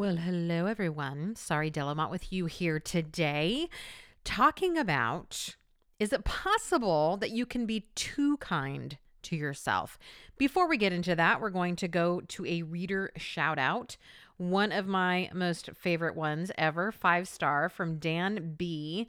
Well, 0.00 0.16
hello 0.16 0.64
everyone. 0.64 1.36
Sari, 1.36 1.70
Delamotte 1.70 2.10
with 2.10 2.32
you 2.32 2.46
here 2.46 2.80
today, 2.80 3.68
talking 4.24 4.78
about 4.78 5.56
is 5.98 6.14
it 6.14 6.24
possible 6.24 7.18
that 7.18 7.32
you 7.32 7.44
can 7.44 7.66
be 7.66 7.84
too 7.94 8.38
kind 8.38 8.96
to 9.24 9.36
yourself? 9.36 9.98
Before 10.38 10.66
we 10.66 10.78
get 10.78 10.94
into 10.94 11.14
that, 11.16 11.38
we're 11.42 11.50
going 11.50 11.76
to 11.76 11.86
go 11.86 12.22
to 12.28 12.46
a 12.46 12.62
reader 12.62 13.12
shout 13.18 13.58
out. 13.58 13.98
One 14.38 14.72
of 14.72 14.86
my 14.86 15.28
most 15.34 15.68
favorite 15.74 16.16
ones 16.16 16.50
ever, 16.56 16.92
five 16.92 17.28
star 17.28 17.68
from 17.68 17.98
Dan 17.98 18.54
B. 18.56 19.06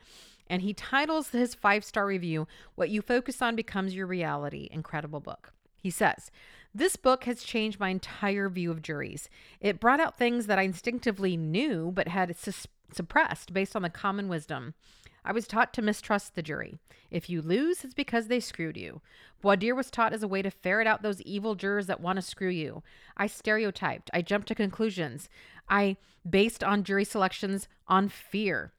And 0.48 0.62
he 0.62 0.74
titles 0.74 1.30
his 1.30 1.56
five 1.56 1.86
star 1.86 2.06
review, 2.06 2.50
What 2.76 2.90
You 2.90 3.02
Focus 3.02 3.42
on 3.42 3.56
Becomes 3.56 3.96
Your 3.96 4.08
Reality. 4.08 4.68
Incredible 4.70 5.22
book. 5.22 5.54
He 5.82 5.90
says, 5.90 6.32
This 6.74 6.96
book 6.96 7.26
has 7.26 7.44
changed 7.44 7.80
my 7.80 7.90
entire 7.90 8.48
view 8.48 8.72
of 8.72 8.82
juries. 8.82 9.30
It 9.60 9.80
brought 9.80 10.00
out 10.00 10.18
things 10.18 10.48
that 10.48 10.58
I 10.58 10.64
instinctively 10.64 11.36
knew 11.36 11.92
but 11.94 12.08
had 12.08 12.36
sus- 12.38 12.68
suppressed 12.94 13.54
based 13.54 13.76
on 13.76 13.82
the 13.82 13.90
common 13.90 14.30
wisdom. 14.30 14.74
I 15.24 15.34
was 15.34 15.48
taught 15.48 15.74
to 15.74 15.82
mistrust 15.82 16.34
the 16.34 16.42
jury. 16.42 16.80
If 17.12 17.30
you 17.30 17.42
lose, 17.42 17.84
it's 17.84 17.94
because 17.94 18.28
they 18.28 18.40
screwed 18.40 18.78
you. 18.78 19.02
Dire 19.44 19.76
was 19.76 19.92
taught 19.92 20.14
as 20.14 20.24
a 20.24 20.28
way 20.28 20.42
to 20.42 20.50
ferret 20.50 20.88
out 20.88 21.02
those 21.02 21.22
evil 21.22 21.56
jurors 21.56 21.88
that 21.88 22.00
want 22.00 22.18
to 22.18 22.22
screw 22.22 22.50
you. 22.50 22.84
I 23.18 23.28
stereotyped. 23.28 24.10
I 24.14 24.22
jumped 24.22 24.48
to 24.48 24.56
conclusions. 24.56 25.30
I 25.70 25.98
based 26.28 26.64
on 26.64 26.84
jury 26.84 27.06
selections 27.06 27.68
on 27.88 28.08
fear. 28.08 28.72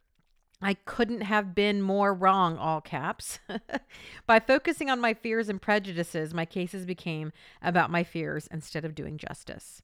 I 0.63 0.75
couldn't 0.75 1.23
have 1.23 1.55
been 1.55 1.83
more 1.83 2.15
wrong, 2.15 2.57
all 2.57 2.81
caps. 2.81 3.41
By 4.27 4.39
focusing 4.39 4.89
on 4.89 5.01
my 5.01 5.13
fears 5.13 5.49
and 5.49 5.61
prejudices, 5.61 6.33
my 6.33 6.45
cases 6.45 6.87
became 6.87 7.33
about 7.61 7.91
my 7.91 8.05
fears 8.05 8.49
instead 8.53 8.85
of 8.85 8.95
doing 8.95 9.19
justice. 9.19 9.83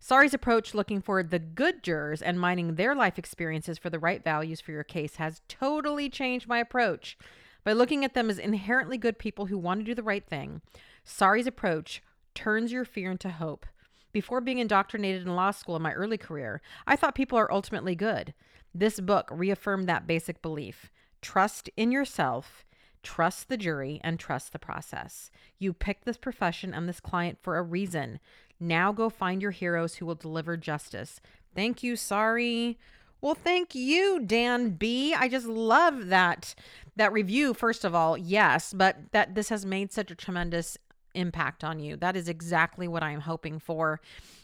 Sari's 0.00 0.34
approach, 0.34 0.74
looking 0.74 1.00
for 1.00 1.22
the 1.22 1.38
good 1.38 1.82
jurors 1.82 2.22
and 2.22 2.40
mining 2.40 2.74
their 2.74 2.94
life 2.94 3.18
experiences 3.18 3.78
for 3.78 3.88
the 3.88 3.98
right 3.98 4.22
values 4.22 4.60
for 4.60 4.72
your 4.72 4.84
case, 4.84 5.16
has 5.16 5.42
totally 5.48 6.10
changed 6.10 6.48
my 6.48 6.58
approach. 6.58 7.16
By 7.64 7.72
looking 7.72 8.04
at 8.04 8.14
them 8.14 8.28
as 8.28 8.38
inherently 8.38 8.98
good 8.98 9.18
people 9.18 9.46
who 9.46 9.58
want 9.58 9.80
to 9.80 9.84
do 9.84 9.94
the 9.94 10.02
right 10.02 10.26
thing, 10.26 10.60
Sari's 11.04 11.46
approach 11.46 12.02
turns 12.34 12.72
your 12.72 12.84
fear 12.84 13.10
into 13.10 13.30
hope. 13.30 13.66
Before 14.12 14.40
being 14.40 14.58
indoctrinated 14.58 15.22
in 15.22 15.34
law 15.34 15.50
school 15.50 15.76
in 15.76 15.82
my 15.82 15.92
early 15.92 16.18
career, 16.18 16.62
I 16.86 16.96
thought 16.96 17.14
people 17.14 17.38
are 17.38 17.52
ultimately 17.52 17.94
good. 17.94 18.34
This 18.78 19.00
book 19.00 19.28
reaffirmed 19.30 19.88
that 19.88 20.06
basic 20.06 20.42
belief. 20.42 20.92
Trust 21.22 21.70
in 21.78 21.90
yourself, 21.90 22.66
trust 23.02 23.48
the 23.48 23.56
jury, 23.56 24.02
and 24.04 24.20
trust 24.20 24.52
the 24.52 24.58
process. 24.58 25.30
You 25.58 25.72
picked 25.72 26.04
this 26.04 26.18
profession 26.18 26.74
and 26.74 26.86
this 26.86 27.00
client 27.00 27.38
for 27.40 27.56
a 27.56 27.62
reason. 27.62 28.20
Now 28.60 28.92
go 28.92 29.08
find 29.08 29.40
your 29.40 29.52
heroes 29.52 29.94
who 29.94 30.04
will 30.04 30.14
deliver 30.14 30.58
justice. 30.58 31.22
Thank 31.54 31.82
you, 31.82 31.96
Sari. 31.96 32.78
Well, 33.22 33.34
thank 33.34 33.74
you, 33.74 34.20
Dan 34.20 34.72
B. 34.72 35.14
I 35.14 35.28
just 35.28 35.46
love 35.46 36.08
that 36.08 36.54
that 36.96 37.14
review 37.14 37.54
first 37.54 37.82
of 37.82 37.94
all. 37.94 38.18
Yes, 38.18 38.74
but 38.74 38.98
that 39.12 39.34
this 39.34 39.48
has 39.48 39.64
made 39.64 39.90
such 39.90 40.10
a 40.10 40.14
tremendous 40.14 40.76
impact 41.14 41.64
on 41.64 41.78
you. 41.78 41.96
That 41.96 42.14
is 42.14 42.28
exactly 42.28 42.86
what 42.86 43.02
I 43.02 43.12
am 43.12 43.20
hoping 43.20 43.58
for. 43.58 44.02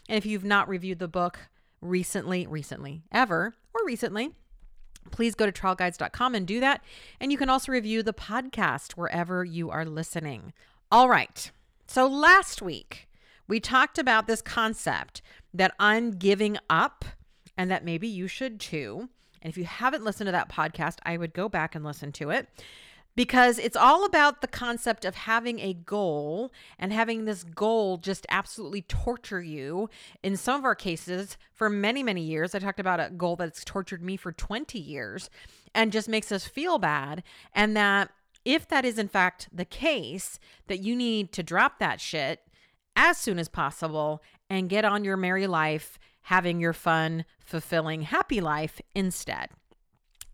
And 0.09 0.17
if 0.17 0.25
you've 0.25 0.43
not 0.43 0.67
reviewed 0.67 0.97
the 0.97 1.07
book 1.07 1.37
recently, 1.83 2.47
recently, 2.47 3.03
ever, 3.11 3.53
or 3.73 3.85
recently, 3.85 4.31
please 5.11 5.35
go 5.35 5.45
to 5.45 5.51
trialguides.com 5.51 6.35
and 6.35 6.47
do 6.47 6.59
that. 6.59 6.83
And 7.19 7.31
you 7.31 7.37
can 7.37 7.49
also 7.49 7.71
review 7.71 8.03
the 8.03 8.13
podcast 8.13 8.93
wherever 8.93 9.43
you 9.43 9.69
are 9.69 9.85
listening. 9.85 10.53
All 10.91 11.09
right. 11.09 11.51
So 11.87 12.07
last 12.07 12.61
week, 12.61 13.07
we 13.47 13.59
talked 13.59 13.97
about 13.97 14.27
this 14.27 14.41
concept 14.41 15.21
that 15.53 15.73
I'm 15.79 16.11
giving 16.11 16.57
up 16.69 17.05
and 17.57 17.69
that 17.69 17.85
maybe 17.85 18.07
you 18.07 18.27
should 18.27 18.59
too. 18.59 19.09
And 19.41 19.51
if 19.51 19.57
you 19.57 19.65
haven't 19.65 20.03
listened 20.03 20.27
to 20.27 20.31
that 20.31 20.49
podcast, 20.49 20.97
I 21.03 21.17
would 21.17 21.33
go 21.33 21.49
back 21.49 21.75
and 21.75 21.83
listen 21.83 22.11
to 22.13 22.29
it 22.29 22.47
because 23.15 23.59
it's 23.59 23.75
all 23.75 24.05
about 24.05 24.41
the 24.41 24.47
concept 24.47 25.05
of 25.05 25.15
having 25.15 25.59
a 25.59 25.73
goal 25.73 26.51
and 26.79 26.91
having 26.91 27.25
this 27.25 27.43
goal 27.43 27.97
just 27.97 28.25
absolutely 28.29 28.81
torture 28.83 29.41
you. 29.41 29.89
In 30.23 30.35
some 30.37 30.59
of 30.59 30.65
our 30.65 30.75
cases, 30.75 31.37
for 31.53 31.69
many, 31.69 32.03
many 32.03 32.21
years, 32.21 32.55
I 32.55 32.59
talked 32.59 32.79
about 32.79 32.99
a 32.99 33.11
goal 33.11 33.35
that's 33.35 33.63
tortured 33.63 34.01
me 34.01 34.17
for 34.17 34.31
20 34.31 34.79
years 34.79 35.29
and 35.75 35.91
just 35.91 36.09
makes 36.09 36.31
us 36.31 36.45
feel 36.45 36.79
bad. 36.79 37.23
And 37.53 37.75
that 37.77 38.09
if 38.45 38.67
that 38.67 38.85
is 38.85 38.97
in 38.97 39.07
fact 39.07 39.47
the 39.51 39.65
case, 39.65 40.39
that 40.67 40.81
you 40.81 40.95
need 40.95 41.31
to 41.33 41.43
drop 41.43 41.79
that 41.79 42.01
shit 42.01 42.41
as 42.95 43.17
soon 43.17 43.39
as 43.39 43.47
possible 43.47 44.21
and 44.49 44.69
get 44.69 44.85
on 44.85 45.03
your 45.03 45.17
merry 45.17 45.47
life, 45.47 45.97
having 46.23 46.59
your 46.59 46.73
fun, 46.73 47.25
fulfilling, 47.39 48.03
happy 48.03 48.41
life 48.41 48.81
instead. 48.93 49.49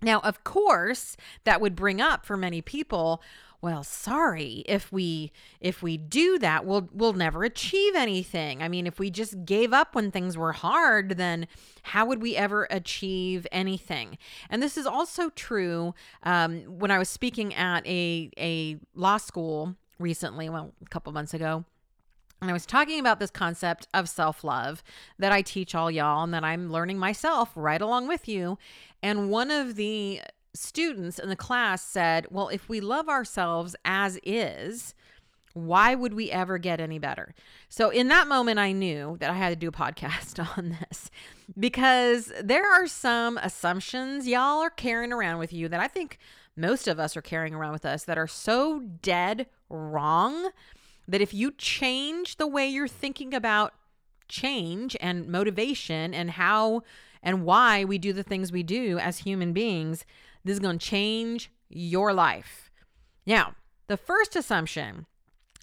Now, 0.01 0.19
of 0.21 0.43
course, 0.43 1.17
that 1.43 1.61
would 1.61 1.75
bring 1.75 1.99
up 2.01 2.25
for 2.25 2.37
many 2.37 2.61
people, 2.61 3.21
well, 3.61 3.83
Sari, 3.83 4.63
if 4.67 4.91
we 4.91 5.33
if 5.59 5.83
we 5.83 5.97
do 5.97 6.39
that, 6.39 6.65
we'll 6.65 6.89
we'll 6.93 7.13
never 7.13 7.43
achieve 7.43 7.93
anything. 7.93 8.63
I 8.63 8.69
mean, 8.69 8.88
if 8.88 8.99
we 8.99 9.09
just 9.09 9.43
gave 9.43 9.73
up 9.73 9.95
when 9.95 10.11
things 10.11 10.38
were 10.38 10.53
hard, 10.53 11.17
then 11.17 11.47
how 11.83 12.05
would 12.05 12.21
we 12.21 12.38
ever 12.38 12.67
achieve 12.71 13.45
anything? 13.51 14.17
And 14.49 14.63
this 14.63 14.77
is 14.77 14.85
also 14.85 15.29
true 15.31 15.93
um, 16.23 16.61
when 16.79 16.89
I 16.89 16.97
was 16.97 17.09
speaking 17.09 17.53
at 17.53 17.85
a 17.85 18.31
a 18.38 18.77
law 18.95 19.17
school 19.17 19.75
recently, 19.99 20.49
well, 20.49 20.73
a 20.81 20.89
couple 20.89 21.11
months 21.11 21.33
ago. 21.33 21.65
And 22.41 22.50
I 22.50 22.53
was 22.53 22.66
talking 22.66 23.00
about 23.00 23.19
this 23.19 23.31
concept 23.31 23.88
of 23.94 24.07
self 24.07 24.44
love 24.44 24.83
that 25.17 25.31
I 25.31 25.41
teach 25.41 25.75
all 25.75 25.91
y'all 25.91 26.23
and 26.23 26.33
that 26.33 26.44
I'm 26.44 26.72
learning 26.72 26.97
myself 26.97 27.51
right 27.55 27.81
along 27.81 28.07
with 28.07 28.27
you. 28.27 28.57
And 29.03 29.29
one 29.29 29.51
of 29.51 29.75
the 29.75 30.22
students 30.53 31.19
in 31.19 31.29
the 31.29 31.35
class 31.35 31.81
said, 31.81 32.27
Well, 32.29 32.47
if 32.50 32.69
we 32.69 32.79
love 32.79 33.09
ourselves 33.09 33.75
as 33.83 34.19
is, 34.23 34.94
why 35.53 35.95
would 35.95 36.13
we 36.13 36.31
ever 36.31 36.57
get 36.57 36.79
any 36.79 37.00
better? 37.00 37.33
So, 37.67 37.89
in 37.89 38.07
that 38.09 38.27
moment, 38.27 38.59
I 38.59 38.71
knew 38.71 39.17
that 39.19 39.29
I 39.29 39.33
had 39.33 39.50
to 39.50 39.56
do 39.56 39.69
a 39.69 39.71
podcast 39.71 40.45
on 40.57 40.77
this 40.79 41.11
because 41.57 42.31
there 42.41 42.71
are 42.71 42.88
some 42.88 43.38
assumptions 43.38 44.27
y'all 44.27 44.61
are 44.61 44.69
carrying 44.69 45.11
around 45.11 45.39
with 45.39 45.51
you 45.51 45.67
that 45.69 45.79
I 45.79 45.88
think 45.88 46.19
most 46.56 46.88
of 46.88 47.00
us 47.00 47.16
are 47.16 47.21
carrying 47.21 47.53
around 47.53 47.71
with 47.71 47.85
us 47.85 48.03
that 48.06 48.17
are 48.17 48.27
so 48.27 48.81
dead 49.01 49.47
wrong 49.69 50.50
that 51.09 51.21
if 51.21 51.33
you 51.33 51.51
change 51.51 52.37
the 52.37 52.47
way 52.47 52.67
you're 52.67 52.87
thinking 52.87 53.33
about 53.33 53.73
change 54.27 54.95
and 55.01 55.27
motivation 55.27 56.13
and 56.13 56.31
how 56.31 56.83
and 57.21 57.43
why 57.43 57.83
we 57.83 57.97
do 57.97 58.13
the 58.13 58.23
things 58.23 58.51
we 58.51 58.63
do 58.63 58.97
as 58.99 59.19
human 59.19 59.51
beings, 59.51 60.05
this 60.45 60.53
is 60.53 60.59
going 60.59 60.79
to 60.79 60.85
change 60.85 61.51
your 61.67 62.13
life. 62.13 62.71
Now, 63.25 63.55
the 63.87 63.97
first 63.97 64.35
assumption 64.35 65.05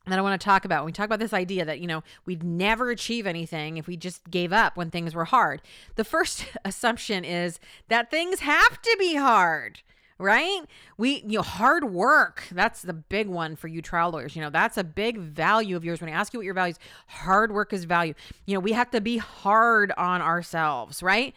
that 0.06 0.18
I 0.18 0.22
want 0.22 0.38
to 0.40 0.44
talk 0.44 0.64
about 0.64 0.82
when 0.82 0.86
we 0.86 0.92
talk 0.92 1.06
about 1.06 1.18
this 1.18 1.32
idea 1.32 1.64
that, 1.64 1.80
you 1.80 1.86
know, 1.86 2.02
we'd 2.26 2.42
never 2.42 2.90
achieve 2.90 3.26
anything 3.26 3.76
if 3.76 3.86
we 3.86 3.96
just 3.96 4.30
gave 4.30 4.52
up 4.52 4.76
when 4.76 4.90
things 4.90 5.14
were 5.14 5.24
hard. 5.24 5.62
The 5.94 6.04
first 6.04 6.44
assumption 6.64 7.24
is 7.24 7.58
that 7.88 8.10
things 8.10 8.40
have 8.40 8.82
to 8.82 8.96
be 8.98 9.16
hard 9.16 9.80
right? 10.18 10.62
We, 10.96 11.22
you 11.26 11.38
know, 11.38 11.42
hard 11.42 11.84
work. 11.84 12.44
That's 12.50 12.82
the 12.82 12.92
big 12.92 13.28
one 13.28 13.56
for 13.56 13.68
you 13.68 13.82
trial 13.82 14.10
lawyers. 14.10 14.34
You 14.34 14.42
know, 14.42 14.50
that's 14.50 14.76
a 14.76 14.84
big 14.84 15.18
value 15.18 15.76
of 15.76 15.84
yours. 15.84 16.00
When 16.00 16.10
I 16.10 16.14
ask 16.14 16.32
you 16.32 16.38
what 16.38 16.44
your 16.44 16.54
values, 16.54 16.78
hard 17.06 17.52
work 17.52 17.72
is 17.72 17.84
value. 17.84 18.14
You 18.46 18.54
know, 18.54 18.60
we 18.60 18.72
have 18.72 18.90
to 18.92 19.00
be 19.00 19.18
hard 19.18 19.92
on 19.96 20.22
ourselves, 20.22 21.02
right? 21.02 21.34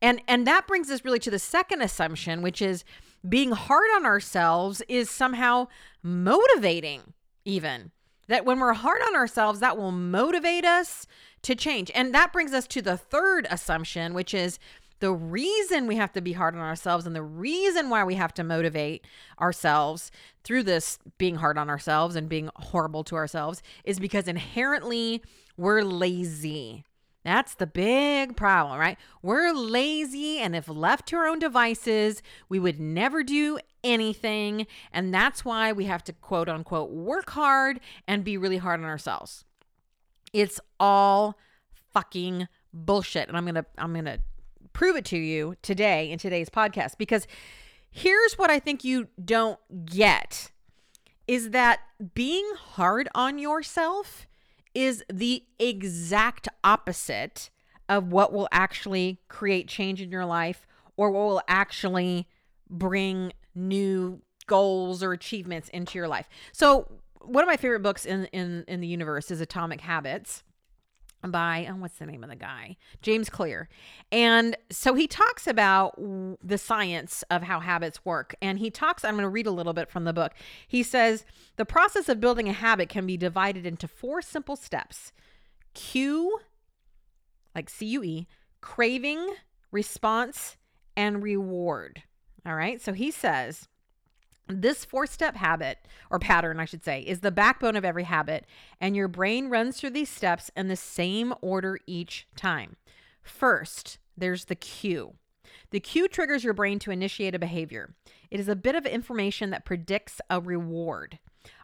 And 0.00 0.20
and 0.26 0.46
that 0.46 0.66
brings 0.66 0.90
us 0.90 1.04
really 1.04 1.20
to 1.20 1.30
the 1.30 1.38
second 1.38 1.82
assumption, 1.82 2.42
which 2.42 2.60
is 2.60 2.84
being 3.28 3.52
hard 3.52 3.88
on 3.94 4.04
ourselves 4.04 4.82
is 4.88 5.08
somehow 5.08 5.68
motivating, 6.02 7.14
even. 7.44 7.92
That 8.28 8.44
when 8.44 8.60
we're 8.60 8.72
hard 8.72 9.02
on 9.06 9.14
ourselves, 9.14 9.60
that 9.60 9.76
will 9.76 9.92
motivate 9.92 10.64
us 10.64 11.06
to 11.42 11.54
change. 11.54 11.90
And 11.94 12.14
that 12.14 12.32
brings 12.32 12.52
us 12.52 12.66
to 12.68 12.82
the 12.82 12.96
third 12.96 13.46
assumption, 13.50 14.14
which 14.14 14.32
is 14.32 14.58
the 15.02 15.12
reason 15.12 15.88
we 15.88 15.96
have 15.96 16.12
to 16.12 16.20
be 16.20 16.32
hard 16.32 16.54
on 16.54 16.60
ourselves 16.60 17.06
and 17.06 17.16
the 17.16 17.24
reason 17.24 17.90
why 17.90 18.04
we 18.04 18.14
have 18.14 18.32
to 18.32 18.44
motivate 18.44 19.04
ourselves 19.40 20.12
through 20.44 20.62
this 20.62 21.00
being 21.18 21.34
hard 21.34 21.58
on 21.58 21.68
ourselves 21.68 22.14
and 22.14 22.28
being 22.28 22.48
horrible 22.54 23.02
to 23.02 23.16
ourselves 23.16 23.64
is 23.82 23.98
because 23.98 24.28
inherently 24.28 25.20
we're 25.56 25.82
lazy. 25.82 26.84
That's 27.24 27.54
the 27.56 27.66
big 27.66 28.36
problem, 28.36 28.78
right? 28.78 28.96
We're 29.22 29.52
lazy, 29.52 30.38
and 30.38 30.54
if 30.54 30.68
left 30.68 31.08
to 31.08 31.16
our 31.16 31.26
own 31.26 31.40
devices, 31.40 32.22
we 32.48 32.60
would 32.60 32.78
never 32.78 33.24
do 33.24 33.58
anything. 33.82 34.68
And 34.92 35.12
that's 35.12 35.44
why 35.44 35.72
we 35.72 35.86
have 35.86 36.04
to 36.04 36.12
quote 36.12 36.48
unquote 36.48 36.90
work 36.90 37.30
hard 37.30 37.80
and 38.06 38.22
be 38.22 38.36
really 38.36 38.58
hard 38.58 38.78
on 38.78 38.86
ourselves. 38.86 39.44
It's 40.32 40.60
all 40.78 41.36
fucking 41.92 42.46
bullshit. 42.72 43.26
And 43.26 43.36
I'm 43.36 43.44
going 43.44 43.56
to, 43.56 43.66
I'm 43.76 43.92
going 43.94 44.04
to 44.04 44.20
prove 44.72 44.96
it 44.96 45.04
to 45.06 45.18
you 45.18 45.54
today 45.62 46.10
in 46.10 46.18
today's 46.18 46.48
podcast 46.48 46.98
because 46.98 47.26
here's 47.90 48.34
what 48.34 48.50
I 48.50 48.58
think 48.58 48.84
you 48.84 49.08
don't 49.22 49.58
get 49.84 50.50
is 51.28 51.50
that 51.50 51.80
being 52.14 52.48
hard 52.56 53.08
on 53.14 53.38
yourself 53.38 54.26
is 54.74 55.04
the 55.12 55.44
exact 55.58 56.48
opposite 56.64 57.50
of 57.88 58.10
what 58.10 58.32
will 58.32 58.48
actually 58.52 59.20
create 59.28 59.68
change 59.68 60.00
in 60.00 60.10
your 60.10 60.24
life 60.24 60.66
or 60.96 61.10
what 61.10 61.26
will 61.26 61.42
actually 61.48 62.26
bring 62.68 63.32
new 63.54 64.20
goals 64.46 65.02
or 65.02 65.12
achievements 65.12 65.68
into 65.68 65.98
your 65.98 66.08
life. 66.08 66.28
So, 66.52 66.88
one 67.20 67.44
of 67.44 67.48
my 67.48 67.56
favorite 67.56 67.82
books 67.82 68.04
in 68.04 68.24
in 68.26 68.64
in 68.66 68.80
the 68.80 68.86
universe 68.86 69.30
is 69.30 69.40
Atomic 69.40 69.80
Habits 69.82 70.42
by 71.30 71.68
oh, 71.70 71.76
what's 71.76 71.98
the 71.98 72.06
name 72.06 72.24
of 72.24 72.30
the 72.30 72.36
guy? 72.36 72.76
James 73.00 73.30
Clear. 73.30 73.68
And 74.10 74.56
so 74.70 74.94
he 74.94 75.06
talks 75.06 75.46
about 75.46 75.98
the 76.42 76.58
science 76.58 77.22
of 77.30 77.42
how 77.42 77.60
habits 77.60 78.04
work. 78.04 78.34
And 78.42 78.58
he 78.58 78.70
talks 78.70 79.04
i'm 79.04 79.14
going 79.14 79.22
to 79.22 79.28
read 79.28 79.46
a 79.46 79.52
little 79.52 79.72
bit 79.72 79.90
from 79.90 80.04
the 80.04 80.12
book. 80.12 80.32
He 80.66 80.82
says 80.82 81.24
the 81.56 81.64
process 81.64 82.08
of 82.08 82.20
building 82.20 82.48
a 82.48 82.52
habit 82.52 82.88
can 82.88 83.06
be 83.06 83.16
divided 83.16 83.66
into 83.66 83.86
four 83.86 84.22
simple 84.22 84.56
steps. 84.56 85.12
Cue 85.74 86.40
like 87.54 87.70
cue 87.70 88.26
craving 88.60 89.34
response 89.70 90.56
and 90.96 91.22
reward. 91.22 92.02
All 92.44 92.54
right 92.54 92.80
so 92.80 92.92
he 92.92 93.10
says 93.10 93.68
this 94.60 94.84
four 94.84 95.06
step 95.06 95.36
habit, 95.36 95.78
or 96.10 96.18
pattern, 96.18 96.60
I 96.60 96.64
should 96.64 96.84
say, 96.84 97.00
is 97.00 97.20
the 97.20 97.30
backbone 97.30 97.76
of 97.76 97.84
every 97.84 98.04
habit, 98.04 98.46
and 98.80 98.94
your 98.94 99.08
brain 99.08 99.48
runs 99.48 99.78
through 99.78 99.90
these 99.90 100.10
steps 100.10 100.50
in 100.56 100.68
the 100.68 100.76
same 100.76 101.32
order 101.40 101.78
each 101.86 102.26
time. 102.36 102.76
First, 103.22 103.98
there's 104.16 104.46
the 104.46 104.54
cue. 104.54 105.14
The 105.70 105.80
cue 105.80 106.08
triggers 106.08 106.44
your 106.44 106.54
brain 106.54 106.78
to 106.80 106.90
initiate 106.90 107.34
a 107.34 107.38
behavior. 107.38 107.94
It 108.30 108.40
is 108.40 108.48
a 108.48 108.56
bit 108.56 108.74
of 108.74 108.84
information 108.84 109.50
that 109.50 109.64
predicts 109.64 110.20
a 110.28 110.40
reward. 110.40 111.18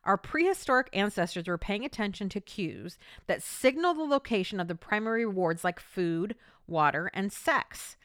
Our 0.05 0.17
prehistoric 0.17 0.88
ancestors 0.93 1.46
were 1.46 1.58
paying 1.58 1.85
attention 1.85 2.29
to 2.31 2.40
cues 2.40 2.99
that 3.26 3.43
signal 3.43 3.94
the 3.94 4.02
location 4.02 4.61
of 4.61 4.69
the 4.69 4.75
primary 4.75 5.26
rewards 5.26 5.62
like 5.62 5.79
food, 5.79 6.35
water, 6.67 7.11
and 7.12 7.32
sex. 7.32 7.97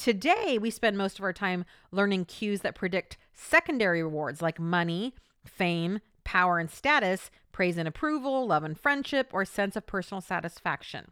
Today, 0.00 0.56
we 0.58 0.70
spend 0.70 0.96
most 0.96 1.18
of 1.18 1.24
our 1.26 1.32
time 1.34 1.66
learning 1.90 2.24
cues 2.24 2.62
that 2.62 2.74
predict 2.74 3.18
secondary 3.34 4.02
rewards 4.02 4.40
like 4.40 4.58
money, 4.58 5.14
fame, 5.44 6.00
power 6.24 6.58
and 6.58 6.70
status, 6.70 7.30
praise 7.52 7.76
and 7.76 7.86
approval, 7.86 8.46
love 8.46 8.64
and 8.64 8.80
friendship, 8.80 9.28
or 9.30 9.44
sense 9.44 9.76
of 9.76 9.86
personal 9.86 10.22
satisfaction. 10.22 11.10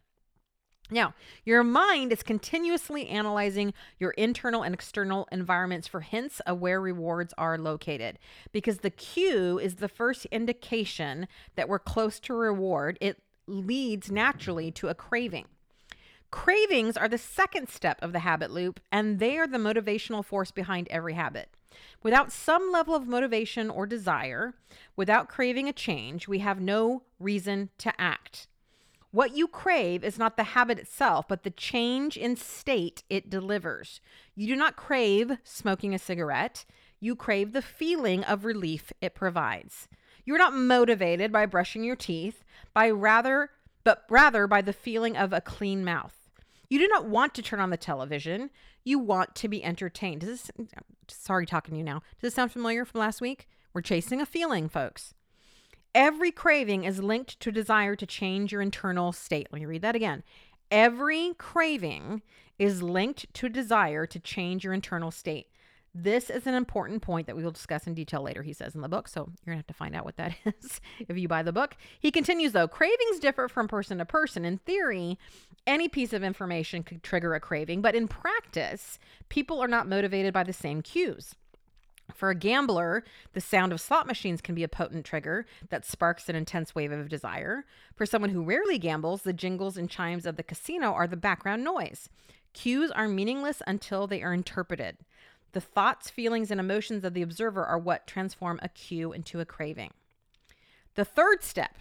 Now, 0.91 1.13
your 1.45 1.63
mind 1.63 2.15
is 2.15 2.23
continuously 2.23 3.09
analyzing 3.09 3.75
your 3.99 4.13
internal 4.13 4.63
and 4.63 4.73
external 4.73 5.29
environments 5.31 5.87
for 5.87 6.01
hints 6.01 6.41
of 6.47 6.59
where 6.59 6.81
rewards 6.81 7.35
are 7.37 7.59
located. 7.59 8.19
Because 8.53 8.79
the 8.79 8.89
cue 8.89 9.59
is 9.59 9.75
the 9.75 9.89
first 9.89 10.25
indication 10.33 11.29
that 11.57 11.69
we're 11.69 11.79
close 11.79 12.19
to 12.21 12.33
reward, 12.33 12.97
it 13.03 13.21
leads 13.47 14.11
naturally 14.11 14.71
to 14.71 14.89
a 14.89 14.95
craving. 14.95 15.45
Cravings 16.31 16.97
are 16.97 17.09
the 17.09 17.19
second 17.19 17.69
step 17.69 17.99
of 18.03 18.13
the 18.13 18.19
habit 18.21 18.51
loop, 18.51 18.81
and 18.93 19.19
they 19.19 19.39
are 19.39 19.47
the 19.47 19.59
motivational 19.59 20.25
force 20.25 20.51
behind 20.51 20.87
every 20.91 21.15
habit. 21.15 21.49
Without 22.03 22.33
some 22.33 22.71
level 22.71 22.95
of 22.95 23.07
motivation 23.07 23.71
or 23.71 23.87
desire, 23.87 24.55
without 24.95 25.29
craving 25.29 25.69
a 25.69 25.73
change, 25.73 26.29
we 26.29 26.41
have 26.41 26.61
no 26.61 27.03
reason 27.19 27.71
to 27.79 27.93
act. 27.99 28.47
What 29.11 29.35
you 29.35 29.49
crave 29.49 30.05
is 30.05 30.19
not 30.19 30.37
the 30.37 30.45
habit 30.45 30.79
itself, 30.79 31.27
but 31.29 31.45
the 31.45 31.51
change 31.51 32.17
in 32.17 32.37
state 32.37 33.05
it 33.09 33.31
delivers. 33.31 34.01
You 34.35 34.47
do 34.47 34.57
not 34.57 34.77
crave 34.77 35.39
smoking 35.45 35.95
a 35.95 35.99
cigarette, 35.99 36.67
you 37.01 37.17
crave 37.17 37.53
the 37.53 37.63
feeling 37.63 38.23
of 38.25 38.45
relief 38.45 38.93
it 39.01 39.15
provides. 39.15 39.89
You're 40.27 40.37
not 40.37 40.53
motivated 40.53 41.33
by 41.33 41.47
brushing 41.47 41.85
your 41.85 41.97
teeth, 41.97 42.45
by 42.75 42.91
rather 42.91 43.51
but 43.85 44.05
rather 44.11 44.47
by 44.47 44.61
the 44.61 44.73
feeling 44.75 45.17
of 45.17 45.33
a 45.33 45.41
clean 45.41 45.83
mouth. 45.83 46.18
You 46.71 46.79
do 46.79 46.89
not 46.89 47.07
want 47.07 47.35
to 47.35 47.43
turn 47.43 47.61
on 47.61 47.71
the 47.71 47.77
television. 47.77 48.51
You 48.85 48.99
want 48.99 49.35
to 49.37 49.49
be 49.49 49.65
entertained. 49.65 50.21
Does 50.21 50.29
this, 50.29 50.51
Sari 51.09 51.47
talking 51.47 51.73
to 51.73 51.79
you 51.79 51.85
now. 51.85 52.03
Does 52.21 52.29
this 52.29 52.35
sound 52.35 52.53
familiar 52.53 52.85
from 52.85 53.01
last 53.01 53.21
week? 53.21 53.49
We're 53.73 53.81
chasing 53.81 54.21
a 54.21 54.27
feeling, 54.27 54.69
folks. 54.69 55.15
Every 55.95 56.31
craving 56.31 56.85
is 56.85 57.03
linked 57.03 57.41
to 57.41 57.51
a 57.51 57.53
desire 57.53 57.97
to 57.97 58.07
change 58.07 58.53
your 58.53 58.61
internal 58.61 59.13
state. 59.13 59.49
Let 59.51 59.61
me 59.61 59.67
read 59.67 59.83
that 59.83 59.97
again. 59.97 60.23
Every 60.71 61.33
craving 61.39 62.23
is 62.59 62.83
linked 62.83 63.33
to 63.35 63.47
a 63.47 63.51
desire 63.51 64.07
to 64.07 64.19
change 64.19 64.65
your 64.65 64.75
internal 64.75 65.11
state. 65.11 65.47
This 65.95 66.31
is 66.31 66.47
an 66.47 66.55
important 66.55 67.03
point 67.03 67.27
that 67.27 67.37
we 67.37 67.43
will 67.43 67.51
discuss 67.51 67.87
in 67.87 67.95
detail 67.95 68.23
later, 68.23 68.43
he 68.43 68.53
says 68.53 68.75
in 68.75 68.83
the 68.83 68.89
book. 68.89 69.09
So 69.09 69.21
you're 69.21 69.55
going 69.55 69.57
to 69.57 69.61
have 69.61 69.67
to 69.67 69.75
find 69.75 69.97
out 69.97 70.05
what 70.05 70.17
that 70.17 70.35
is 70.45 70.81
if 71.01 71.17
you 71.19 71.29
buy 71.29 71.43
the 71.43 71.53
book. 71.53 71.77
He 71.99 72.11
continues, 72.11 72.53
though, 72.53 72.69
cravings 72.69 73.19
differ 73.21 73.49
from 73.49 73.69
person 73.69 73.99
to 73.99 74.05
person. 74.05 74.45
In 74.45 74.59
theory, 74.59 75.19
any 75.67 75.89
piece 75.89 76.13
of 76.13 76.23
information 76.23 76.83
could 76.83 77.03
trigger 77.03 77.35
a 77.35 77.41
craving, 77.41 77.81
but 77.81 77.95
in 77.95 78.07
practice, 78.07 78.99
people 79.29 79.61
are 79.61 79.69
not 79.69 79.89
motivated 79.89 80.33
by 80.33 80.45
the 80.45 80.53
same 80.53 80.83
cues. 80.83 81.35
For 82.15 82.31
a 82.31 82.35
gambler, 82.35 83.05
the 83.33 83.41
sound 83.41 83.73
of 83.73 83.81
slot 83.81 84.07
machines 84.07 84.41
can 84.41 84.55
be 84.55 84.63
a 84.63 84.69
potent 84.69 85.05
trigger 85.05 85.47
that 85.69 85.85
sparks 85.85 86.29
an 86.29 86.37
intense 86.37 86.75
wave 86.75 86.91
of 86.91 87.09
desire. 87.09 87.67
For 87.97 88.07
someone 88.07 88.31
who 88.31 88.43
rarely 88.43 88.79
gambles, 88.79 89.23
the 89.23 89.33
jingles 89.33 89.77
and 89.77 89.91
chimes 89.91 90.25
of 90.25 90.37
the 90.37 90.43
casino 90.43 90.93
are 90.93 91.07
the 91.07 91.17
background 91.17 91.65
noise. 91.65 92.09
Cues 92.55 92.91
are 92.91 93.09
meaningless 93.09 93.63
until 93.67 94.07
they 94.07 94.23
are 94.23 94.33
interpreted. 94.33 94.97
The 95.59 95.63
thoughts, 95.63 96.09
feelings, 96.09 96.53
and 96.53 96.61
emotions 96.61 97.03
of 97.03 97.15
the 97.15 97.23
observer 97.23 97.67
are 97.67 97.81
what 97.81 98.07
transform 98.07 98.61
a 98.63 98.69
cue 98.69 99.13
into 99.13 99.41
a 99.41 99.45
craving. 99.45 99.91
The 100.95 101.05
third 101.05 101.43
step 101.43 101.79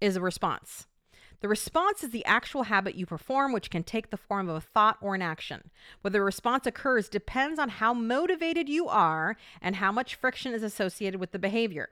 is 0.00 0.16
a 0.16 0.22
response. 0.22 0.86
The 1.42 1.48
response 1.48 2.02
is 2.02 2.08
the 2.08 2.24
actual 2.24 2.62
habit 2.62 2.94
you 2.94 3.04
perform, 3.04 3.52
which 3.52 3.68
can 3.68 3.82
take 3.82 4.08
the 4.08 4.16
form 4.16 4.48
of 4.48 4.56
a 4.56 4.62
thought 4.62 4.96
or 5.02 5.14
an 5.14 5.20
action. 5.20 5.68
Whether 6.00 6.22
a 6.22 6.24
response 6.24 6.66
occurs 6.66 7.10
depends 7.10 7.58
on 7.58 7.68
how 7.68 7.92
motivated 7.92 8.66
you 8.66 8.88
are 8.88 9.36
and 9.60 9.76
how 9.76 9.92
much 9.92 10.14
friction 10.14 10.54
is 10.54 10.62
associated 10.62 11.20
with 11.20 11.32
the 11.32 11.38
behavior. 11.38 11.90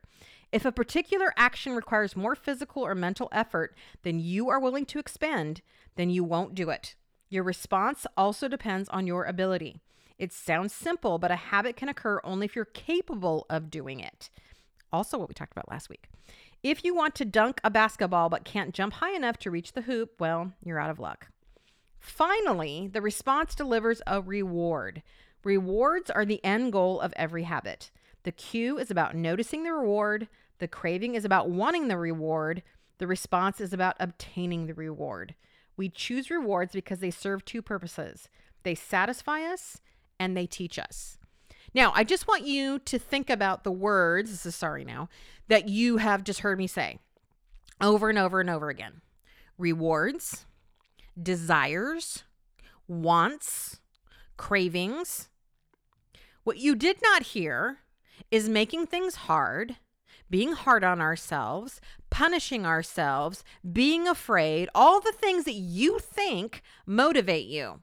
If 0.52 0.64
a 0.64 0.72
particular 0.72 1.34
action 1.36 1.74
requires 1.74 2.16
more 2.16 2.34
physical 2.34 2.82
or 2.82 2.94
mental 2.94 3.28
effort 3.30 3.76
than 4.04 4.20
you 4.20 4.48
are 4.48 4.58
willing 4.58 4.86
to 4.86 4.98
expend, 4.98 5.60
then 5.96 6.08
you 6.08 6.24
won't 6.24 6.54
do 6.54 6.70
it. 6.70 6.94
Your 7.28 7.42
response 7.42 8.06
also 8.16 8.48
depends 8.48 8.88
on 8.88 9.06
your 9.06 9.24
ability. 9.24 9.82
It 10.18 10.32
sounds 10.32 10.72
simple, 10.72 11.18
but 11.18 11.30
a 11.30 11.36
habit 11.36 11.76
can 11.76 11.88
occur 11.88 12.20
only 12.24 12.46
if 12.46 12.56
you're 12.56 12.64
capable 12.64 13.46
of 13.50 13.70
doing 13.70 14.00
it. 14.00 14.30
Also, 14.92 15.18
what 15.18 15.28
we 15.28 15.34
talked 15.34 15.52
about 15.52 15.70
last 15.70 15.88
week. 15.88 16.08
If 16.62 16.84
you 16.84 16.94
want 16.94 17.14
to 17.16 17.24
dunk 17.24 17.60
a 17.62 17.70
basketball 17.70 18.28
but 18.28 18.44
can't 18.44 18.74
jump 18.74 18.94
high 18.94 19.14
enough 19.14 19.38
to 19.38 19.50
reach 19.50 19.72
the 19.72 19.82
hoop, 19.82 20.14
well, 20.18 20.52
you're 20.64 20.80
out 20.80 20.90
of 20.90 20.98
luck. 20.98 21.28
Finally, 21.98 22.88
the 22.92 23.02
response 23.02 23.54
delivers 23.54 24.00
a 24.06 24.22
reward. 24.22 25.02
Rewards 25.44 26.10
are 26.10 26.24
the 26.24 26.42
end 26.44 26.72
goal 26.72 27.00
of 27.00 27.12
every 27.16 27.42
habit. 27.42 27.90
The 28.22 28.32
cue 28.32 28.78
is 28.78 28.90
about 28.90 29.14
noticing 29.14 29.64
the 29.64 29.72
reward, 29.72 30.28
the 30.58 30.68
craving 30.68 31.14
is 31.14 31.24
about 31.24 31.50
wanting 31.50 31.88
the 31.88 31.98
reward, 31.98 32.62
the 32.98 33.06
response 33.06 33.60
is 33.60 33.72
about 33.72 33.96
obtaining 34.00 34.66
the 34.66 34.74
reward. 34.74 35.34
We 35.76 35.90
choose 35.90 36.30
rewards 36.30 36.72
because 36.72 37.00
they 37.00 37.10
serve 37.10 37.44
two 37.44 37.60
purposes 37.60 38.28
they 38.66 38.74
satisfy 38.74 39.42
us 39.42 39.80
and 40.18 40.36
they 40.36 40.46
teach 40.46 40.78
us. 40.78 41.18
Now, 41.74 41.92
I 41.94 42.04
just 42.04 42.26
want 42.26 42.46
you 42.46 42.78
to 42.80 42.98
think 42.98 43.28
about 43.28 43.64
the 43.64 43.72
words, 43.72 44.30
this 44.30 44.46
is 44.46 44.56
Sari 44.56 44.84
now, 44.84 45.08
that 45.48 45.68
you 45.68 45.98
have 45.98 46.24
just 46.24 46.40
heard 46.40 46.58
me 46.58 46.66
say 46.66 46.98
over 47.80 48.08
and 48.08 48.18
over 48.18 48.40
and 48.40 48.48
over 48.48 48.70
again 48.70 49.02
rewards, 49.58 50.46
desires, 51.20 52.24
wants, 52.88 53.80
cravings. 54.36 55.28
What 56.44 56.58
you 56.58 56.74
did 56.74 56.98
not 57.02 57.22
hear 57.22 57.78
is 58.30 58.48
making 58.48 58.86
things 58.86 59.14
hard, 59.14 59.76
being 60.28 60.52
hard 60.52 60.84
on 60.84 61.00
ourselves, 61.00 61.80
punishing 62.10 62.66
ourselves, 62.66 63.44
being 63.72 64.06
afraid, 64.06 64.68
all 64.74 65.00
the 65.00 65.12
things 65.12 65.44
that 65.44 65.54
you 65.54 65.98
think 65.98 66.62
motivate 66.86 67.46
you. 67.46 67.80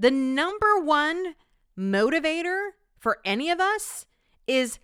The 0.00 0.10
number 0.10 0.80
one 0.80 1.34
motivator 1.78 2.70
for 2.98 3.18
any 3.22 3.50
of 3.50 3.60
us 3.60 4.06
is 4.46 4.78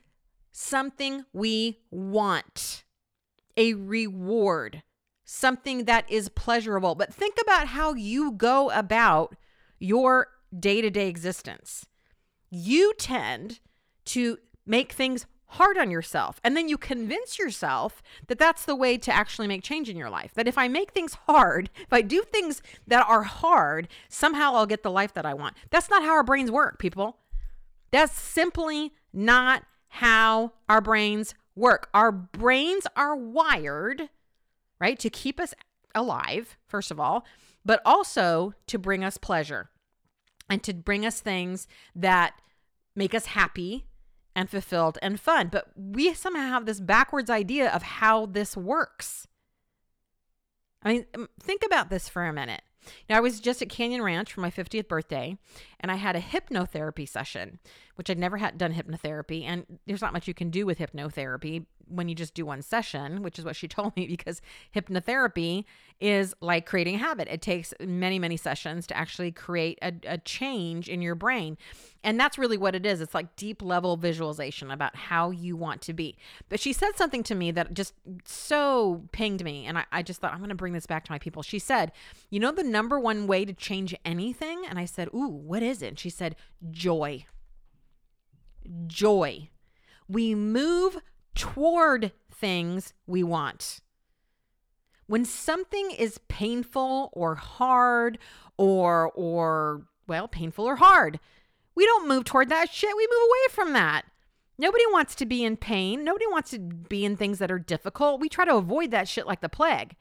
something 0.53 1.25
we 1.33 1.79
want, 1.91 2.85
a 3.57 3.73
reward, 3.73 4.83
something 5.25 5.87
that 5.87 6.05
is 6.11 6.29
pleasurable. 6.29 6.95
But 6.95 7.15
think 7.15 7.37
about 7.41 7.69
how 7.69 7.95
you 7.95 8.33
go 8.33 8.69
about 8.73 9.37
your 9.79 10.29
day 10.55 10.83
to 10.83 10.91
day 10.91 11.09
existence. 11.09 11.87
You 12.51 12.93
tend 12.99 13.61
to 14.07 14.37
make 14.67 14.93
things 14.93 15.25
hard 15.49 15.79
on 15.79 15.91
yourself. 15.91 16.41
And 16.43 16.57
then 16.57 16.69
you 16.69 16.76
convince 16.76 17.38
yourself 17.38 18.03
that 18.26 18.38
that's 18.38 18.65
the 18.65 18.76
way 18.76 18.99
to 18.99 19.15
actually 19.15 19.47
make 19.47 19.62
change 19.62 19.88
in 19.88 19.97
your 19.97 20.11
life. 20.11 20.33
That 20.35 20.49
if 20.49 20.59
I 20.59 20.69
make 20.69 20.93
things 20.93 21.15
hard, 21.26 21.71
if 21.79 21.93
I 21.93 22.03
do 22.03 22.23
things 22.23 22.62
that 22.87 23.07
are 23.09 23.23
hard, 23.23 23.88
somehow 24.09 24.55
I'll 24.55 24.67
get 24.67 24.83
the 24.83 24.91
life 24.91 25.15
that 25.15 25.26
I 25.26 25.35
want. 25.35 25.57
That's 25.71 25.91
not 25.91 26.03
how 26.03 26.15
our 26.15 26.25
brains 26.25 26.50
work, 26.50 26.79
people. 26.79 27.19
That's 27.91 28.19
simply 28.19 28.93
not 29.12 29.62
how 29.88 30.53
our 30.69 30.81
brains 30.81 31.35
work. 31.55 31.88
Our 31.95 32.12
brains 32.12 32.87
are 32.97 33.17
wired, 33.17 34.11
right, 34.81 34.99
to 34.99 35.11
keep 35.11 35.41
us 35.41 35.55
alive, 35.95 36.59
first 36.67 36.91
of 36.91 37.00
all, 37.00 37.25
but 37.65 37.81
also 37.85 38.53
to 38.67 38.79
bring 38.79 39.03
us 39.03 39.17
pleasure 39.17 39.71
and 40.49 40.62
to 40.62 40.75
bring 40.75 41.07
us 41.07 41.21
things 41.21 41.67
that 41.95 42.35
make 42.95 43.15
us 43.15 43.26
happy 43.26 43.87
and 44.37 44.50
fulfilled 44.50 44.99
and 45.00 45.19
fun. 45.19 45.49
But 45.50 45.71
we 45.75 46.12
somehow 46.14 46.49
have 46.50 46.66
this 46.66 46.78
backwards 46.78 47.31
idea 47.31 47.71
of 47.71 47.83
how 47.83 48.26
this 48.26 48.57
works. 48.57 49.26
I 50.83 50.93
mean, 50.93 51.07
um, 51.16 51.28
think 51.40 51.62
about 51.64 51.88
this 51.90 52.09
for 52.09 52.25
a 52.25 52.33
minute. 52.33 52.62
Now, 53.11 53.16
I 53.16 53.21
was 53.21 53.40
just 53.40 53.62
at 53.62 53.69
Canyon 53.69 54.02
Ranch 54.02 54.33
for 54.33 54.43
my 54.43 54.50
50th 54.50 54.87
birthday, 54.87 55.37
and 55.81 55.90
I 55.90 55.97
had 55.97 56.14
a 56.14 56.21
hypnotherapy 56.21 57.09
session, 57.09 57.59
which 57.97 58.09
I'd 58.09 58.19
never 58.19 58.37
had 58.37 58.59
done 58.59 58.75
hypnotherapy. 58.75 59.43
And 59.43 59.81
there's 59.87 60.02
not 60.02 60.12
much 60.12 60.28
you 60.28 60.35
can 60.35 60.50
do 60.50 60.66
with 60.66 60.78
hypnotherapy 60.78 61.64
when 61.88 62.09
you 62.09 62.14
just 62.14 62.35
do 62.35 62.47
one 62.47 62.62
session, 62.62 63.23
which 63.23 63.38
is 63.38 63.45
what 63.45 63.57
she 63.57 63.69
told 63.69 63.97
me, 63.97 64.07
because 64.07 64.40
hypnotherapy 64.75 65.64
is 66.00 66.35
like 66.40 66.66
creating 66.66 66.97
a 66.97 66.99
habit. 66.99 67.28
It 67.31 67.40
takes 67.40 67.73
many, 67.81 68.19
many 68.19 68.37
sessions 68.37 68.87
to 68.88 68.97
actually 68.97 69.33
create 69.33 69.78
a, 69.81 69.93
a 70.07 70.19
change 70.19 70.88
in 70.88 71.00
your 71.00 71.14
brain. 71.14 71.57
And 72.05 72.21
that's 72.21 72.38
really 72.38 72.59
what 72.59 72.75
it 72.75 72.85
is. 72.85 73.00
It's 73.00 73.14
like 73.14 73.35
deep 73.37 73.62
level 73.62 73.97
visualization 73.97 74.71
about 74.71 74.95
how 74.95 75.31
you 75.31 75.57
want 75.57 75.81
to 75.83 75.93
be. 75.93 76.16
But 76.49 76.61
she 76.61 76.73
said 76.73 76.97
something 76.97 77.23
to 77.25 77.35
me 77.35 77.50
that 77.52 77.73
just 77.73 77.95
so 78.25 79.05
pinged 79.12 79.43
me. 79.43 79.66
And 79.66 79.78
I, 79.78 79.85
I 79.90 80.02
just 80.02 80.21
thought, 80.21 80.33
I'm 80.33 80.38
going 80.38 80.50
to 80.50 80.55
bring 80.55 80.75
this 80.75 80.87
back 80.87 81.05
to 81.05 81.12
my 81.12 81.19
people. 81.19 81.43
She 81.43 81.59
said, 81.59 81.93
You 82.31 82.40
know, 82.40 82.52
the 82.52 82.62
number 82.62 83.00
one 83.00 83.26
way 83.26 83.45
to 83.45 83.52
change 83.52 83.95
anything? 84.05 84.64
And 84.69 84.78
I 84.78 84.85
said, 84.85 85.09
Ooh, 85.14 85.28
what 85.28 85.62
is 85.62 85.83
it? 85.83 85.88
And 85.88 85.99
she 85.99 86.11
said, 86.11 86.37
Joy. 86.71 87.25
Joy. 88.87 89.50
We 90.09 90.35
move 90.35 90.99
toward 91.37 92.11
things 92.33 92.93
we 93.07 93.23
want. 93.23 93.81
When 95.07 95.25
something 95.25 95.93
is 95.93 96.19
painful 96.26 97.11
or 97.12 97.37
hard 97.37 98.19
or 98.57 99.12
or 99.14 99.87
well, 100.09 100.26
painful 100.26 100.64
or 100.64 100.76
hard, 100.76 101.21
we 101.76 101.85
don't 101.85 102.09
move 102.09 102.25
toward 102.25 102.49
that 102.49 102.73
shit. 102.73 102.97
We 102.97 103.07
move 103.09 103.28
away 103.28 103.55
from 103.55 103.73
that. 103.75 104.02
Nobody 104.59 104.85
wants 104.90 105.14
to 105.16 105.26
be 105.26 105.45
in 105.45 105.57
pain. 105.57 106.02
Nobody 106.02 106.26
wants 106.26 106.50
to 106.50 106.59
be 106.59 107.05
in 107.05 107.16
things 107.16 107.38
that 107.38 107.50
are 107.50 107.59
difficult. 107.59 108.21
We 108.21 108.28
try 108.28 108.45
to 108.47 108.57
avoid 108.57 108.90
that 108.90 109.09
shit 109.09 109.26
like 109.26 109.40
the 109.40 109.49
plague. 109.49 109.97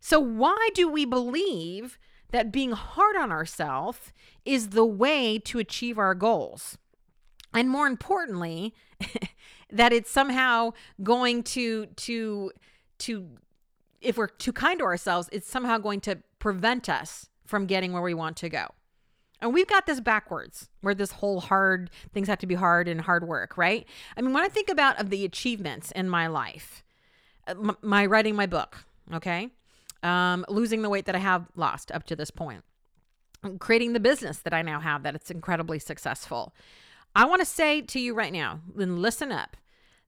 So 0.00 0.18
why 0.18 0.70
do 0.74 0.88
we 0.88 1.04
believe 1.04 1.98
that 2.30 2.50
being 2.50 2.72
hard 2.72 3.14
on 3.14 3.30
ourselves 3.30 4.12
is 4.44 4.70
the 4.70 4.86
way 4.86 5.38
to 5.40 5.58
achieve 5.58 5.98
our 5.98 6.14
goals? 6.14 6.78
And 7.54 7.68
more 7.68 7.86
importantly, 7.86 8.74
that 9.72 9.92
it's 9.92 10.10
somehow 10.10 10.72
going 11.02 11.42
to 11.42 11.86
to 11.86 12.52
to 12.98 13.28
if 14.00 14.16
we're 14.16 14.28
too 14.28 14.52
kind 14.52 14.78
to 14.80 14.84
ourselves, 14.84 15.28
it's 15.32 15.48
somehow 15.48 15.78
going 15.78 16.00
to 16.02 16.18
prevent 16.38 16.88
us 16.88 17.28
from 17.46 17.66
getting 17.66 17.92
where 17.92 18.02
we 18.02 18.14
want 18.14 18.36
to 18.38 18.48
go. 18.48 18.66
And 19.40 19.52
we've 19.52 19.66
got 19.66 19.86
this 19.86 20.00
backwards, 20.00 20.68
where 20.82 20.94
this 20.94 21.12
whole 21.12 21.40
hard 21.40 21.90
things 22.12 22.28
have 22.28 22.38
to 22.38 22.46
be 22.46 22.54
hard 22.54 22.86
and 22.86 23.00
hard 23.00 23.26
work, 23.26 23.56
right? 23.56 23.86
I 24.16 24.20
mean, 24.20 24.32
when 24.32 24.44
I 24.44 24.48
think 24.48 24.68
about 24.68 25.00
of 25.00 25.10
the 25.10 25.24
achievements 25.24 25.90
in 25.92 26.08
my 26.08 26.28
life, 26.28 26.84
uh, 27.48 27.72
my 27.82 28.06
writing 28.06 28.36
my 28.36 28.46
book, 28.46 28.84
okay, 29.12 29.50
um, 30.02 30.44
losing 30.48 30.82
the 30.82 30.88
weight 30.88 31.06
that 31.06 31.16
I 31.16 31.20
have 31.20 31.46
lost 31.56 31.90
up 31.90 32.04
to 32.06 32.16
this 32.16 32.30
point, 32.30 32.62
creating 33.58 33.94
the 33.94 34.00
business 34.00 34.38
that 34.38 34.54
I 34.54 34.62
now 34.62 34.78
have 34.78 35.02
that 35.02 35.16
it's 35.16 35.30
incredibly 35.30 35.80
successful. 35.80 36.54
I 37.14 37.24
want 37.24 37.40
to 37.40 37.46
say 37.46 37.82
to 37.82 38.00
you 38.00 38.14
right 38.14 38.32
now, 38.32 38.60
then 38.74 39.02
listen 39.02 39.32
up 39.32 39.56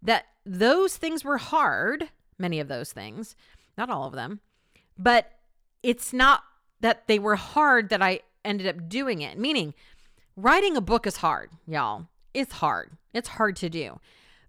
that 0.05 0.27
those 0.47 0.97
things 0.97 1.25
were 1.25 1.39
hard, 1.39 2.11
many 2.39 2.61
of 2.61 2.69
those 2.69 2.93
things, 2.93 3.35
not 3.77 3.91
all 3.91 4.07
of 4.07 4.13
them, 4.13 4.41
but 4.97 5.33
it's 5.83 6.13
not 6.13 6.45
that 6.81 7.07
they 7.09 7.19
were 7.19 7.37
hard 7.37 7.89
that 7.89 8.03
I 8.03 8.21
ended 8.45 8.67
up 8.67 8.89
doing 8.89 9.23
it. 9.23 9.39
Meaning, 9.39 9.75
writing 10.37 10.77
a 10.77 10.81
book 10.81 11.07
is 11.07 11.17
hard, 11.17 11.51
y'all. 11.67 12.07
It's 12.33 12.53
hard. 12.53 12.93
It's 13.13 13.29
hard 13.29 13.57
to 13.57 13.71
do. 13.71 14.01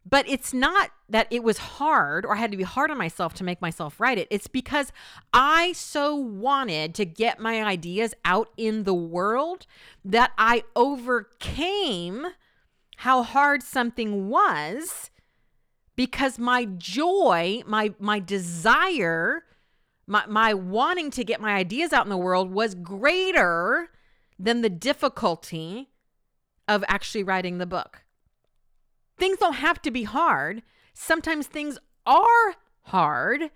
But 0.08 0.30
it's 0.30 0.54
not 0.54 0.92
that 1.10 1.28
it 1.32 1.44
was 1.44 1.58
hard 1.58 2.26
or 2.26 2.36
I 2.36 2.38
had 2.38 2.52
to 2.52 2.58
be 2.58 2.64
hard 2.64 2.92
on 2.92 2.98
myself 2.98 3.34
to 3.36 3.44
make 3.44 3.60
myself 3.60 4.00
write 4.00 4.20
it. 4.20 4.28
It's 4.30 4.48
because 4.48 4.92
I 5.34 5.72
so 5.74 6.16
wanted 6.16 6.94
to 6.96 7.06
get 7.06 7.40
my 7.40 7.64
ideas 7.64 8.14
out 8.24 8.50
in 8.56 8.84
the 8.84 8.94
world 8.94 9.66
that 10.04 10.32
I 10.38 10.64
overcame 10.76 12.28
how 12.98 13.24
hard 13.24 13.64
something 13.64 14.30
was 14.30 15.10
because 15.96 16.38
my 16.38 16.66
joy, 16.66 17.62
my 17.66 17.94
my 18.00 18.20
desire, 18.20 19.44
my 20.08 20.26
my 20.28 20.54
wanting 20.54 21.12
to 21.12 21.24
get 21.24 21.42
my 21.42 21.54
ideas 21.54 21.94
out 21.94 22.06
in 22.06 22.10
the 22.10 22.18
world 22.18 22.52
was 22.52 22.76
greater 22.76 23.90
than 24.38 24.62
the 24.62 24.70
difficulty 24.70 25.90
of 26.68 26.84
actually 26.88 27.24
writing 27.24 27.58
the 27.58 27.66
book. 27.66 28.04
Things 29.18 29.38
don't 29.38 29.54
have 29.54 29.82
to 29.84 29.92
be 29.92 30.04
hard. 30.04 30.62
Sometimes 30.94 31.48
things 31.48 31.78
are 32.06 32.56
hard. 32.84 33.50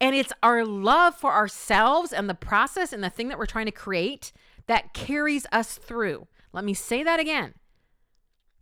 And 0.00 0.16
it's 0.16 0.32
our 0.42 0.64
love 0.64 1.14
for 1.14 1.32
ourselves 1.32 2.12
and 2.12 2.28
the 2.28 2.34
process 2.34 2.92
and 2.92 3.04
the 3.04 3.10
thing 3.10 3.28
that 3.28 3.38
we're 3.38 3.46
trying 3.46 3.66
to 3.66 3.72
create 3.72 4.32
that 4.66 4.94
carries 4.94 5.46
us 5.52 5.76
through. 5.76 6.26
Let 6.52 6.64
me 6.64 6.74
say 6.74 7.02
that 7.02 7.20
again. 7.20 7.54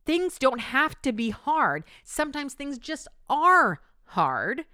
Things 0.08 0.38
don't 0.38 0.60
have 0.60 1.02
to 1.02 1.12
be 1.12 1.28
hard. 1.28 1.84
Sometimes 2.02 2.54
things 2.54 2.78
just 2.78 3.08
are 3.28 3.82
hard. 4.04 4.64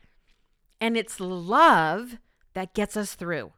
And 0.80 0.96
it's 0.96 1.18
love 1.18 2.18
that 2.52 2.72
gets 2.72 2.96
us 2.96 3.16
through. 3.16 3.52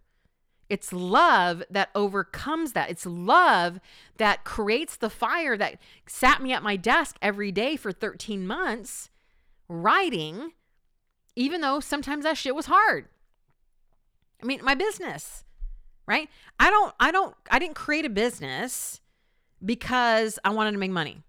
It's 0.71 0.91
love 0.91 1.63
that 1.69 1.91
overcomes 1.95 2.73
that. 2.73 2.89
It's 2.89 3.05
love 3.05 3.79
that 4.17 4.43
creates 4.43 4.97
the 4.97 5.11
fire 5.11 5.59
that 5.59 5.79
sat 6.07 6.43
me 6.43 6.55
at 6.55 6.63
my 6.63 6.77
desk 6.77 7.19
every 7.21 7.53
day 7.53 7.77
for 7.77 7.93
13 7.93 8.47
months 8.47 9.11
writing, 9.69 10.53
even 11.35 11.61
though 11.61 11.81
sometimes 11.81 12.25
that 12.25 12.39
shit 12.39 12.55
was 12.55 12.67
hard. 12.67 13.05
I 14.43 14.47
mean, 14.47 14.65
my 14.65 14.75
business, 14.75 15.45
right? 16.07 16.31
I 16.59 16.71
don't, 16.71 16.95
I 16.99 17.11
don't, 17.11 17.35
I 17.51 17.59
didn't 17.59 17.77
create 17.77 18.07
a 18.07 18.11
business 18.11 19.03
because 19.63 20.39
I 20.43 20.49
wanted 20.49 20.73
to 20.73 20.79
make 20.79 20.91
money 20.91 21.23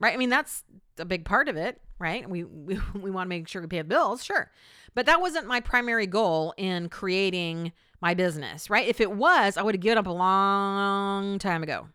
right? 0.00 0.14
I 0.14 0.16
mean, 0.16 0.30
that's 0.30 0.64
a 0.98 1.04
big 1.04 1.24
part 1.24 1.48
of 1.48 1.56
it, 1.56 1.80
right? 1.98 2.28
We 2.28 2.44
we, 2.44 2.78
we 2.94 3.10
want 3.10 3.26
to 3.26 3.28
make 3.28 3.48
sure 3.48 3.62
we 3.62 3.68
pay 3.68 3.78
the 3.78 3.84
bills, 3.84 4.24
sure. 4.24 4.50
But 4.94 5.06
that 5.06 5.20
wasn't 5.20 5.46
my 5.46 5.60
primary 5.60 6.06
goal 6.06 6.54
in 6.56 6.88
creating 6.88 7.72
my 8.00 8.14
business, 8.14 8.70
right? 8.70 8.86
If 8.86 9.00
it 9.00 9.12
was, 9.12 9.56
I 9.56 9.62
would 9.62 9.74
have 9.74 9.82
given 9.82 9.98
up 9.98 10.06
a 10.06 10.10
long 10.10 11.38
time 11.38 11.62
ago. 11.62 11.88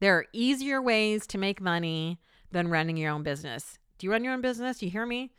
There 0.00 0.16
are 0.16 0.26
easier 0.32 0.82
ways 0.82 1.26
to 1.28 1.38
make 1.38 1.60
money 1.60 2.18
than 2.50 2.68
running 2.68 2.96
your 2.96 3.12
own 3.12 3.22
business. 3.22 3.78
Do 3.98 4.06
you 4.06 4.10
run 4.10 4.24
your 4.24 4.32
own 4.32 4.40
business? 4.40 4.82
You 4.82 4.90
hear 4.90 5.06
me? 5.06 5.30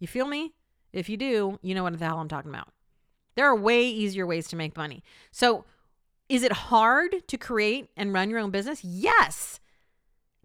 You 0.00 0.08
feel 0.08 0.26
me? 0.26 0.54
If 0.92 1.08
you 1.08 1.16
do, 1.16 1.58
you 1.62 1.74
know 1.74 1.82
what 1.82 1.96
the 1.96 2.04
hell 2.04 2.18
I'm 2.18 2.28
talking 2.28 2.50
about. 2.50 2.68
There 3.36 3.46
are 3.46 3.54
way 3.54 3.86
easier 3.88 4.26
ways 4.26 4.48
to 4.48 4.56
make 4.56 4.76
money. 4.76 5.04
So, 5.30 5.64
is 6.28 6.42
it 6.42 6.52
hard 6.52 7.26
to 7.28 7.38
create 7.38 7.88
and 7.96 8.12
run 8.12 8.28
your 8.28 8.40
own 8.40 8.50
business? 8.50 8.84
Yes. 8.84 9.60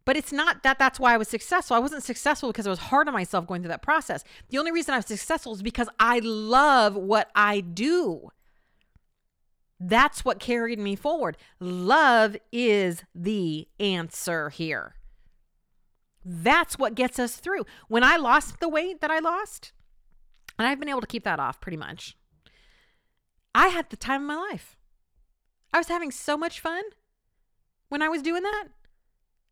But 0.06 0.18
it's 0.18 0.34
not 0.34 0.64
that 0.64 0.80
that's 0.80 1.00
why 1.00 1.14
I 1.14 1.18
was 1.18 1.30
successful. 1.30 1.76
I 1.76 1.80
wasn't 1.80 2.04
successful 2.04 2.50
because 2.50 2.68
I 2.68 2.72
was 2.72 2.80
hard 2.80 3.08
on 3.08 3.14
myself 3.14 3.48
going 3.48 3.62
through 3.62 3.70
that 3.70 3.82
process. 3.82 4.24
The 4.50 4.58
only 4.58 4.72
reason 4.72 4.94
I 4.94 4.98
was 4.98 5.06
successful 5.06 5.54
is 5.54 5.62
because 5.62 5.88
I 6.00 6.20
love 6.20 6.96
what 6.96 7.30
I 7.36 7.62
do. 7.62 8.30
That's 9.80 10.24
what 10.24 10.40
carried 10.40 10.80
me 10.80 10.96
forward. 10.96 11.38
Love 11.60 12.38
is 12.52 13.04
the 13.16 13.68
answer 13.80 14.50
here. 14.50 14.96
That's 16.24 16.78
what 16.78 16.96
gets 16.96 17.20
us 17.20 17.36
through. 17.36 17.66
When 17.88 18.04
I 18.04 18.18
lost 18.18 18.60
the 18.60 18.70
weight 18.70 19.02
that 19.02 19.12
I 19.12 19.20
lost, 19.20 19.74
and 20.58 20.68
I've 20.68 20.80
been 20.80 20.90
able 20.90 21.02
to 21.02 21.08
keep 21.08 21.24
that 21.26 21.40
off 21.40 21.60
pretty 21.60 21.78
much, 21.78 22.18
I 23.56 23.68
had 23.70 23.90
the 23.90 23.98
time 23.98 24.22
of 24.22 24.28
my 24.28 24.36
life. 24.36 24.78
I 25.74 25.80
was 25.80 25.88
having 25.88 26.12
so 26.12 26.38
much 26.38 26.60
fun 26.60 26.84
when 27.90 28.02
I 28.02 28.10
was 28.10 28.22
doing 28.22 28.44
that. 28.44 28.68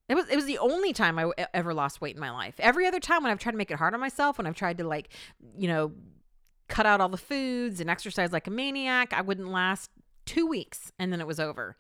It 0.10 0.16
was 0.16 0.28
it 0.30 0.36
was 0.36 0.46
the 0.46 0.58
only 0.58 0.94
time 0.94 1.18
I 1.18 1.32
ever 1.54 1.74
lost 1.74 2.02
weight 2.02 2.16
in 2.16 2.22
my 2.22 2.32
life. 2.32 2.56
Every 2.60 2.86
other 2.86 3.00
time 3.00 3.24
when 3.24 3.32
I've 3.32 3.40
tried 3.40 3.54
to 3.54 3.58
make 3.58 3.72
it 3.72 3.78
hard 3.78 3.94
on 3.94 4.00
myself, 4.00 4.38
when 4.38 4.48
I've 4.48 4.56
tried 4.56 4.78
to 4.80 4.84
like, 4.88 5.10
you 5.58 5.68
know, 5.68 5.94
cut 6.68 6.86
out 6.86 7.00
all 7.00 7.10
the 7.10 7.18
foods 7.18 7.80
and 7.80 7.90
exercise 7.90 8.32
like 8.32 8.48
a 8.48 8.52
maniac, 8.52 9.14
I 9.14 9.22
wouldn't 9.22 9.50
last 9.50 9.90
two 10.26 10.46
weeks 10.46 10.92
and 11.00 11.12
then 11.14 11.22
it 11.22 11.28
was 11.28 11.40
over. 11.40 11.78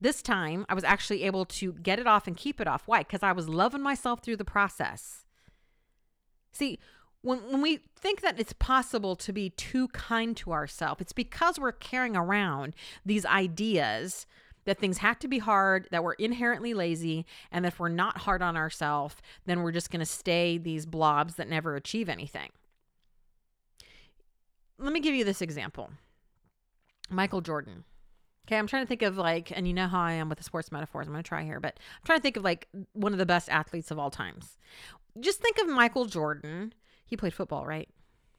This 0.00 0.20
time, 0.20 0.66
I 0.68 0.74
was 0.74 0.84
actually 0.84 1.22
able 1.22 1.46
to 1.46 1.72
get 1.72 1.98
it 1.98 2.06
off 2.06 2.26
and 2.26 2.36
keep 2.36 2.60
it 2.60 2.68
off. 2.68 2.82
Why? 2.86 2.98
Because 2.98 3.22
I 3.22 3.32
was 3.32 3.48
loving 3.48 3.82
myself 3.82 4.22
through 4.22 4.36
the 4.36 4.44
process. 4.44 5.24
See, 6.52 6.78
when, 7.22 7.38
when 7.50 7.62
we 7.62 7.80
think 7.98 8.20
that 8.20 8.38
it's 8.38 8.52
possible 8.52 9.16
to 9.16 9.32
be 9.32 9.50
too 9.50 9.88
kind 9.88 10.36
to 10.36 10.52
ourselves, 10.52 11.00
it's 11.00 11.12
because 11.12 11.58
we're 11.58 11.72
carrying 11.72 12.16
around 12.16 12.74
these 13.04 13.24
ideas 13.24 14.26
that 14.66 14.78
things 14.78 14.98
have 14.98 15.18
to 15.20 15.28
be 15.28 15.38
hard, 15.38 15.88
that 15.90 16.04
we're 16.04 16.12
inherently 16.14 16.74
lazy, 16.74 17.24
and 17.50 17.64
that 17.64 17.72
if 17.72 17.80
we're 17.80 17.88
not 17.88 18.18
hard 18.18 18.42
on 18.42 18.56
ourselves, 18.56 19.16
then 19.46 19.62
we're 19.62 19.72
just 19.72 19.90
going 19.90 20.00
to 20.00 20.06
stay 20.06 20.58
these 20.58 20.84
blobs 20.84 21.36
that 21.36 21.48
never 21.48 21.74
achieve 21.74 22.08
anything. 22.08 22.50
Let 24.78 24.92
me 24.92 25.00
give 25.00 25.14
you 25.14 25.24
this 25.24 25.40
example 25.40 25.90
Michael 27.08 27.40
Jordan. 27.40 27.84
Okay, 28.46 28.58
I'm 28.58 28.66
trying 28.68 28.84
to 28.84 28.88
think 28.88 29.02
of 29.02 29.16
like, 29.16 29.50
and 29.56 29.66
you 29.66 29.74
know 29.74 29.88
how 29.88 30.00
I 30.00 30.12
am 30.12 30.28
with 30.28 30.38
the 30.38 30.44
sports 30.44 30.70
metaphors. 30.70 31.06
I'm 31.06 31.12
going 31.12 31.24
to 31.24 31.28
try 31.28 31.42
here, 31.42 31.58
but 31.58 31.78
I'm 31.78 32.04
trying 32.04 32.18
to 32.18 32.22
think 32.22 32.36
of 32.36 32.44
like 32.44 32.68
one 32.92 33.12
of 33.12 33.18
the 33.18 33.26
best 33.26 33.48
athletes 33.48 33.90
of 33.90 33.98
all 33.98 34.10
times. 34.10 34.56
Just 35.18 35.40
think 35.40 35.58
of 35.58 35.66
Michael 35.68 36.04
Jordan. 36.04 36.72
He 37.06 37.16
played 37.16 37.34
football, 37.34 37.66
right? 37.66 37.88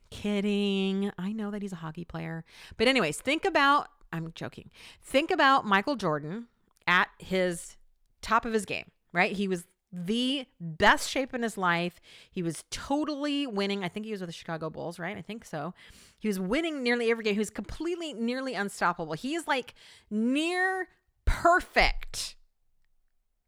Kidding. 0.10 1.12
I 1.18 1.34
know 1.34 1.52
that 1.52 1.62
he's 1.62 1.74
a 1.74 1.78
hockey 1.78 2.06
player. 2.06 2.46
But, 2.78 2.88
anyways, 2.88 3.18
think 3.18 3.44
about, 3.44 3.88
I'm 4.12 4.32
joking. 4.36 4.72
Think 5.02 5.32
about 5.32 5.66
Michael 5.66 5.96
Jordan 5.96 6.48
at 6.88 7.10
his 7.20 7.78
top 8.22 8.46
of 8.46 8.54
his 8.54 8.66
game, 8.66 8.92
right? 9.14 9.32
He 9.32 9.48
was 9.48 9.66
the 9.92 10.46
best 10.60 11.10
shape 11.10 11.34
in 11.34 11.44
his 11.44 11.58
life. 11.58 12.00
He 12.30 12.44
was 12.44 12.64
totally 12.70 13.48
winning. 13.48 13.84
I 13.84 13.88
think 13.88 14.06
he 14.06 14.12
was 14.12 14.22
with 14.22 14.30
the 14.30 14.34
Chicago 14.34 14.70
Bulls, 14.70 15.00
right? 15.00 15.18
I 15.18 15.22
think 15.22 15.46
so. 15.46 15.74
He 16.20 16.28
was 16.28 16.40
winning 16.40 16.84
nearly 16.84 17.10
every 17.10 17.24
game. 17.24 17.34
He 17.34 17.40
was 17.40 17.50
completely, 17.50 18.14
nearly 18.14 18.54
unstoppable. 18.54 19.14
He 19.14 19.36
is 19.36 19.48
like 19.48 19.74
near 20.10 20.90
perfect. 21.26 22.36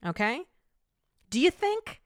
Okay. 0.06 0.44
Do 1.30 1.40
you 1.40 1.52
think 1.52 2.02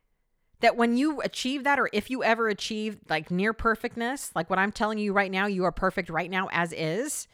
that 0.61 0.77
when 0.77 0.97
you 0.97 1.21
achieve 1.21 1.63
that, 1.65 1.79
or 1.79 1.89
if 1.93 2.09
you 2.09 2.23
ever 2.23 2.47
achieve 2.47 2.97
like 3.09 3.29
near 3.29 3.53
perfectness, 3.53 4.31
like 4.33 4.49
what 4.49 4.59
I'm 4.59 4.71
telling 4.71 4.97
you 4.97 5.13
right 5.13 5.31
now, 5.31 5.45
you 5.45 5.63
are 5.65 5.71
perfect 5.71 6.09
right 6.09 6.29
now 6.29 6.49
as 6.51 6.73
is, 6.73 7.27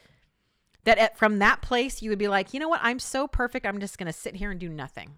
that 0.84 0.98
at, 0.98 1.18
from 1.18 1.38
that 1.38 1.62
place, 1.62 2.02
you 2.02 2.10
would 2.10 2.18
be 2.18 2.28
like, 2.28 2.54
you 2.54 2.60
know 2.60 2.68
what? 2.68 2.80
I'm 2.82 2.98
so 2.98 3.26
perfect. 3.26 3.66
I'm 3.66 3.80
just 3.80 3.98
going 3.98 4.06
to 4.06 4.12
sit 4.12 4.36
here 4.36 4.50
and 4.50 4.60
do 4.60 4.68
nothing. 4.68 5.16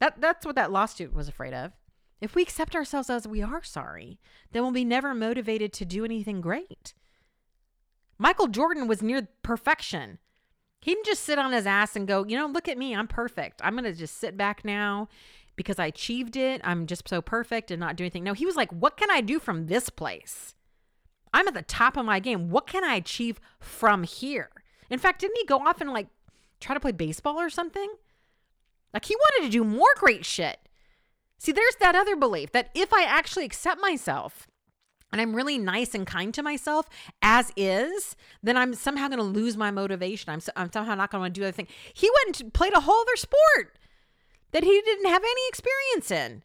That, 0.00 0.20
that's 0.20 0.44
what 0.44 0.56
that 0.56 0.72
lawsuit 0.72 1.14
was 1.14 1.28
afraid 1.28 1.54
of. 1.54 1.72
If 2.20 2.34
we 2.34 2.42
accept 2.42 2.76
ourselves 2.76 3.10
as 3.10 3.26
we 3.26 3.42
are 3.42 3.62
Sari, 3.62 4.18
then 4.52 4.62
we'll 4.62 4.72
be 4.72 4.84
never 4.84 5.14
motivated 5.14 5.72
to 5.74 5.84
do 5.84 6.04
anything 6.04 6.40
great. 6.40 6.94
Michael 8.18 8.48
Jordan 8.48 8.86
was 8.86 9.02
near 9.02 9.28
perfection. 9.42 10.18
He 10.80 10.92
didn't 10.92 11.06
just 11.06 11.24
sit 11.24 11.38
on 11.38 11.52
his 11.52 11.66
ass 11.66 11.96
and 11.96 12.06
go, 12.06 12.24
you 12.24 12.36
know, 12.36 12.46
look 12.46 12.68
at 12.68 12.78
me, 12.78 12.94
I'm 12.94 13.08
perfect. 13.08 13.60
I'm 13.64 13.74
going 13.74 13.84
to 13.84 13.92
just 13.92 14.18
sit 14.18 14.36
back 14.36 14.64
now 14.64 15.08
because 15.56 15.78
I 15.78 15.86
achieved 15.86 16.36
it. 16.36 16.60
I'm 16.64 16.86
just 16.86 17.08
so 17.08 17.22
perfect 17.22 17.70
and 17.70 17.80
not 17.80 17.96
do 17.96 18.04
anything. 18.04 18.24
No, 18.24 18.34
he 18.34 18.46
was 18.46 18.56
like, 18.56 18.70
what 18.70 18.96
can 18.96 19.10
I 19.10 19.20
do 19.20 19.38
from 19.38 19.66
this 19.66 19.88
place? 19.88 20.53
I'm 21.34 21.48
at 21.48 21.54
the 21.54 21.62
top 21.62 21.96
of 21.96 22.06
my 22.06 22.20
game. 22.20 22.48
What 22.48 22.68
can 22.68 22.84
I 22.84 22.94
achieve 22.94 23.40
from 23.58 24.04
here? 24.04 24.50
In 24.88 25.00
fact, 25.00 25.20
didn't 25.20 25.36
he 25.36 25.44
go 25.44 25.58
off 25.58 25.80
and 25.80 25.92
like 25.92 26.06
try 26.60 26.74
to 26.74 26.80
play 26.80 26.92
baseball 26.92 27.40
or 27.40 27.50
something? 27.50 27.92
Like 28.92 29.06
he 29.06 29.16
wanted 29.16 29.46
to 29.46 29.52
do 29.52 29.64
more 29.64 29.92
great 29.96 30.24
shit. 30.24 30.60
See, 31.38 31.50
there's 31.50 31.74
that 31.80 31.96
other 31.96 32.14
belief 32.14 32.52
that 32.52 32.70
if 32.72 32.92
I 32.92 33.02
actually 33.02 33.44
accept 33.44 33.80
myself 33.80 34.46
and 35.10 35.20
I'm 35.20 35.34
really 35.34 35.58
nice 35.58 35.92
and 35.92 36.06
kind 36.06 36.32
to 36.34 36.42
myself 36.42 36.88
as 37.20 37.52
is, 37.56 38.14
then 38.40 38.56
I'm 38.56 38.72
somehow 38.72 39.08
going 39.08 39.18
to 39.18 39.24
lose 39.24 39.56
my 39.56 39.72
motivation. 39.72 40.30
I'm, 40.30 40.40
I'm 40.54 40.72
somehow 40.72 40.94
not 40.94 41.10
going 41.10 41.32
to 41.32 41.40
do 41.40 41.42
other 41.42 41.52
thing. 41.52 41.66
He 41.92 42.08
went 42.24 42.40
and 42.40 42.54
played 42.54 42.74
a 42.74 42.80
whole 42.80 43.00
other 43.00 43.16
sport 43.16 43.76
that 44.52 44.62
he 44.62 44.80
didn't 44.84 45.10
have 45.10 45.22
any 45.22 45.48
experience 45.48 46.12
in. 46.12 46.44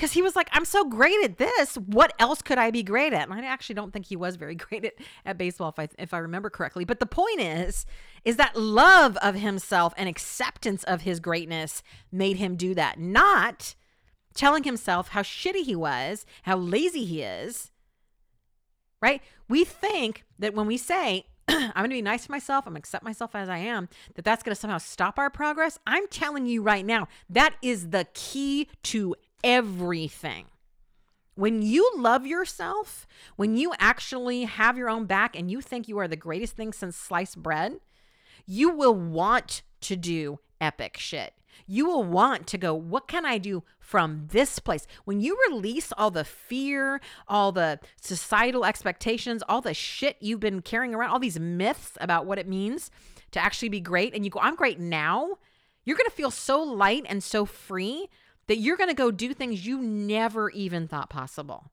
Because 0.00 0.12
he 0.12 0.22
was 0.22 0.34
like, 0.34 0.48
I'm 0.52 0.64
so 0.64 0.86
great 0.86 1.22
at 1.22 1.36
this. 1.36 1.74
What 1.74 2.14
else 2.18 2.40
could 2.40 2.56
I 2.56 2.70
be 2.70 2.82
great 2.82 3.12
at? 3.12 3.28
And 3.28 3.38
I 3.38 3.44
actually 3.44 3.74
don't 3.74 3.92
think 3.92 4.06
he 4.06 4.16
was 4.16 4.36
very 4.36 4.54
great 4.56 4.86
at, 4.86 4.94
at 5.26 5.36
baseball, 5.36 5.68
if 5.68 5.78
I, 5.78 5.88
if 5.98 6.14
I 6.14 6.18
remember 6.18 6.48
correctly. 6.48 6.86
But 6.86 7.00
the 7.00 7.06
point 7.06 7.38
is, 7.38 7.84
is 8.24 8.36
that 8.36 8.56
love 8.56 9.18
of 9.18 9.34
himself 9.34 9.92
and 9.98 10.08
acceptance 10.08 10.84
of 10.84 11.02
his 11.02 11.20
greatness 11.20 11.82
made 12.10 12.38
him 12.38 12.56
do 12.56 12.74
that. 12.76 12.98
Not 12.98 13.74
telling 14.32 14.64
himself 14.64 15.08
how 15.08 15.20
shitty 15.20 15.64
he 15.64 15.76
was, 15.76 16.24
how 16.44 16.56
lazy 16.56 17.04
he 17.04 17.20
is, 17.20 17.70
right? 19.02 19.20
We 19.50 19.66
think 19.66 20.24
that 20.38 20.54
when 20.54 20.66
we 20.66 20.78
say, 20.78 21.26
I'm 21.48 21.72
going 21.74 21.90
to 21.90 21.96
be 21.96 22.00
nice 22.00 22.24
to 22.24 22.30
myself, 22.30 22.66
I'm 22.66 22.72
going 22.72 22.80
to 22.80 22.86
accept 22.86 23.04
myself 23.04 23.34
as 23.34 23.50
I 23.50 23.58
am, 23.58 23.90
that 24.14 24.24
that's 24.24 24.42
going 24.42 24.54
to 24.54 24.60
somehow 24.60 24.78
stop 24.78 25.18
our 25.18 25.28
progress. 25.28 25.78
I'm 25.86 26.08
telling 26.08 26.46
you 26.46 26.62
right 26.62 26.86
now, 26.86 27.06
that 27.28 27.56
is 27.60 27.90
the 27.90 28.06
key 28.14 28.68
to 28.84 29.14
everything. 29.42 30.46
When 31.34 31.62
you 31.62 31.90
love 31.96 32.26
yourself, 32.26 33.06
when 33.36 33.56
you 33.56 33.72
actually 33.78 34.44
have 34.44 34.76
your 34.76 34.90
own 34.90 35.06
back 35.06 35.36
and 35.36 35.50
you 35.50 35.60
think 35.60 35.88
you 35.88 35.98
are 35.98 36.08
the 36.08 36.16
greatest 36.16 36.56
thing 36.56 36.72
since 36.72 36.96
sliced 36.96 37.42
bread, 37.42 37.80
you 38.46 38.70
will 38.70 38.94
want 38.94 39.62
to 39.82 39.96
do 39.96 40.40
epic 40.60 40.96
shit. 40.98 41.34
You 41.66 41.86
will 41.86 42.04
want 42.04 42.46
to 42.48 42.58
go, 42.58 42.74
what 42.74 43.06
can 43.06 43.24
I 43.24 43.38
do 43.38 43.62
from 43.78 44.26
this 44.30 44.58
place? 44.58 44.86
When 45.04 45.20
you 45.20 45.38
release 45.48 45.92
all 45.96 46.10
the 46.10 46.24
fear, 46.24 47.00
all 47.28 47.52
the 47.52 47.78
societal 48.00 48.64
expectations, 48.64 49.42
all 49.48 49.60
the 49.60 49.74
shit 49.74 50.16
you've 50.20 50.40
been 50.40 50.62
carrying 50.62 50.94
around, 50.94 51.10
all 51.10 51.18
these 51.18 51.40
myths 51.40 51.96
about 52.00 52.26
what 52.26 52.38
it 52.38 52.48
means 52.48 52.90
to 53.30 53.42
actually 53.42 53.68
be 53.68 53.80
great, 53.80 54.14
and 54.14 54.24
you 54.24 54.30
go, 54.30 54.40
I'm 54.40 54.56
great 54.56 54.80
now, 54.80 55.38
you're 55.84 55.96
to 55.96 56.10
feel 56.10 56.30
so 56.30 56.62
light 56.62 57.04
and 57.08 57.22
so 57.22 57.44
free 57.44 58.08
that 58.50 58.58
you're 58.58 58.76
going 58.76 58.90
to 58.90 58.94
go 58.96 59.12
do 59.12 59.32
things 59.32 59.64
you 59.64 59.80
never 59.80 60.50
even 60.50 60.88
thought 60.88 61.08
possible. 61.08 61.70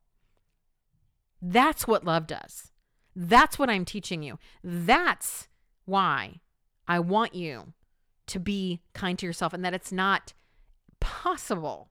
That's 1.42 1.88
what 1.88 2.04
love 2.04 2.28
does. 2.28 2.70
That's 3.16 3.58
what 3.58 3.68
I'm 3.68 3.84
teaching 3.84 4.22
you. 4.22 4.38
That's 4.62 5.48
why 5.86 6.38
I 6.86 7.00
want 7.00 7.34
you 7.34 7.72
to 8.28 8.38
be 8.38 8.80
kind 8.92 9.18
to 9.18 9.26
yourself 9.26 9.52
and 9.52 9.64
that 9.64 9.74
it's 9.74 9.90
not 9.90 10.34
possible 11.00 11.88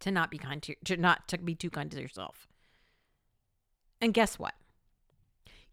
to 0.00 0.10
not 0.10 0.30
be 0.30 0.36
kind 0.36 0.62
to, 0.64 0.74
to 0.84 0.98
not 0.98 1.26
to 1.28 1.38
be 1.38 1.54
too 1.54 1.70
kind 1.70 1.90
to 1.92 1.98
yourself. 2.02 2.46
And 4.02 4.12
guess 4.12 4.38
what? 4.38 4.52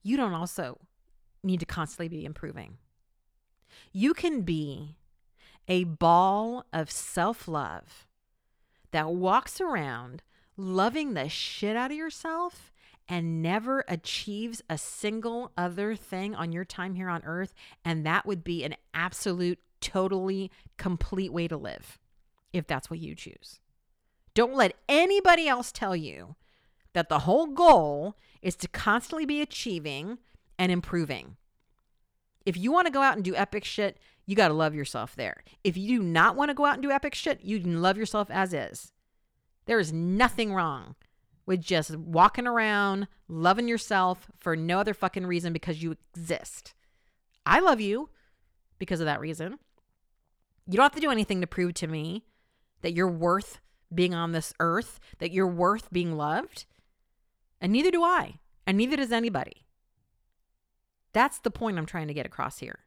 You 0.03 0.15
don't 0.15 0.33
also 0.33 0.77
need 1.43 1.59
to 1.59 1.65
constantly 1.65 2.07
be 2.07 2.23
improving. 2.23 2.77
You 3.91 4.13
can 4.13 4.43
be 4.43 4.95
a 5.69 5.84
ball 5.84 6.65
of 6.73 6.91
self-love 6.91 8.08
that 8.91 9.12
walks 9.12 9.62
around 9.62 10.23
loving 10.58 11.13
the 11.13 11.29
shit 11.29 11.75
out 11.75 11.91
of 11.91 11.97
yourself 11.97 12.71
and 13.08 13.41
never 13.41 13.86
achieves 13.88 14.62
a 14.69 14.77
single 14.77 15.51
other 15.55 15.95
thing 15.95 16.36
on 16.36 16.51
your 16.51 16.65
time 16.65 16.95
here 16.95 17.10
on 17.10 17.23
earth. 17.23 17.53
And 17.86 18.05
that 18.05 18.25
would 18.25 18.43
be 18.43 18.63
an 18.63 18.75
absolute, 18.93 19.60
totally 19.79 20.51
complete 20.77 21.32
way 21.32 21.47
to 21.47 21.58
live 21.58 21.97
if 22.51 22.67
that's 22.67 22.89
what 22.89 22.99
you 22.99 23.15
choose. 23.15 23.60
Don't 24.34 24.55
let 24.55 24.75
anybody 24.88 25.47
else 25.47 25.71
tell 25.71 25.95
you 25.95 26.36
that 26.93 27.10
the 27.10 27.19
whole 27.19 27.47
goal 27.47 28.15
is 28.41 28.55
to 28.58 28.67
constantly 28.67 29.25
be 29.25 29.41
achieving 29.41 30.19
and 30.58 30.71
improving. 30.71 31.38
If 32.45 32.58
you 32.58 32.71
want 32.71 32.88
to 32.88 32.93
go 32.93 33.01
out 33.01 33.15
and 33.15 33.23
do 33.23 33.36
epic 33.36 33.63
shit, 33.65 33.97
you 34.29 34.35
got 34.35 34.49
to 34.49 34.53
love 34.53 34.75
yourself 34.75 35.15
there. 35.15 35.43
If 35.63 35.75
you 35.75 35.97
do 35.97 36.03
not 36.03 36.35
want 36.35 36.49
to 36.49 36.53
go 36.53 36.63
out 36.63 36.75
and 36.75 36.83
do 36.83 36.91
epic 36.91 37.15
shit, 37.15 37.39
you 37.41 37.59
can 37.59 37.81
love 37.81 37.97
yourself 37.97 38.29
as 38.29 38.53
is. 38.53 38.91
There 39.65 39.79
is 39.79 39.91
nothing 39.91 40.53
wrong 40.53 40.93
with 41.47 41.61
just 41.61 41.97
walking 41.97 42.45
around, 42.45 43.07
loving 43.27 43.67
yourself 43.67 44.27
for 44.37 44.55
no 44.55 44.81
other 44.81 44.93
fucking 44.93 45.25
reason 45.25 45.51
because 45.51 45.81
you 45.81 45.95
exist. 46.15 46.75
I 47.43 47.59
love 47.59 47.81
you 47.81 48.11
because 48.77 48.99
of 48.99 49.07
that 49.07 49.19
reason. 49.19 49.57
You 50.67 50.75
don't 50.75 50.83
have 50.83 50.91
to 50.91 51.01
do 51.01 51.09
anything 51.09 51.41
to 51.41 51.47
prove 51.47 51.73
to 51.73 51.87
me 51.87 52.23
that 52.83 52.93
you're 52.93 53.09
worth 53.09 53.59
being 53.91 54.13
on 54.13 54.31
this 54.31 54.53
earth, 54.59 54.99
that 55.17 55.31
you're 55.31 55.47
worth 55.47 55.91
being 55.91 56.15
loved. 56.15 56.67
And 57.59 57.71
neither 57.71 57.89
do 57.89 58.03
I, 58.03 58.35
and 58.67 58.77
neither 58.77 58.97
does 58.97 59.11
anybody. 59.11 59.65
That's 61.13 61.39
the 61.39 61.49
point 61.49 61.79
I'm 61.79 61.87
trying 61.87 62.09
to 62.09 62.13
get 62.13 62.27
across 62.27 62.59
here. 62.59 62.81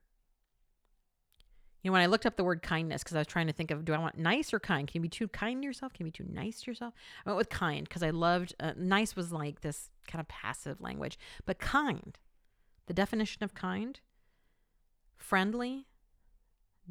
You 1.83 1.91
know, 1.91 1.95
when 1.95 2.03
I 2.03 2.07
looked 2.07 2.27
up 2.27 2.37
the 2.37 2.45
word 2.45 2.63
kindness, 2.63 3.03
because 3.03 3.17
I 3.17 3.21
was 3.21 3.27
trying 3.27 3.49
to 3.49 3.53
think 3.53 3.71
of 3.71 3.85
do 3.85 3.93
I 3.93 3.99
want 3.99 4.17
nice 4.17 4.55
or 4.55 4.61
kind? 4.61 4.87
Can 4.87 5.01
you 5.01 5.03
be 5.03 5.09
too 5.09 5.29
kind 5.29 5.61
to 5.63 5.67
yourself? 5.67 5.93
Can 5.93 6.07
you 6.07 6.13
be 6.13 6.17
too 6.17 6.31
nice 6.33 6.61
to 6.63 6.71
yourself? 6.71 6.95
I 7.27 7.31
went 7.31 7.39
with 7.39 7.51
kind 7.51 7.89
because 7.89 8.03
I 8.03 8.11
loved, 8.11 8.55
uh, 8.61 8.73
nice 8.77 9.17
was 9.17 9.33
like 9.33 9.61
this 9.61 9.91
kind 10.07 10.21
of 10.21 10.29
passive 10.29 10.81
language, 10.81 11.19
but 11.45 11.59
kind, 11.59 12.17
the 12.87 12.95
definition 12.95 13.43
of 13.43 13.55
kind, 13.55 13.99
friendly, 15.17 15.87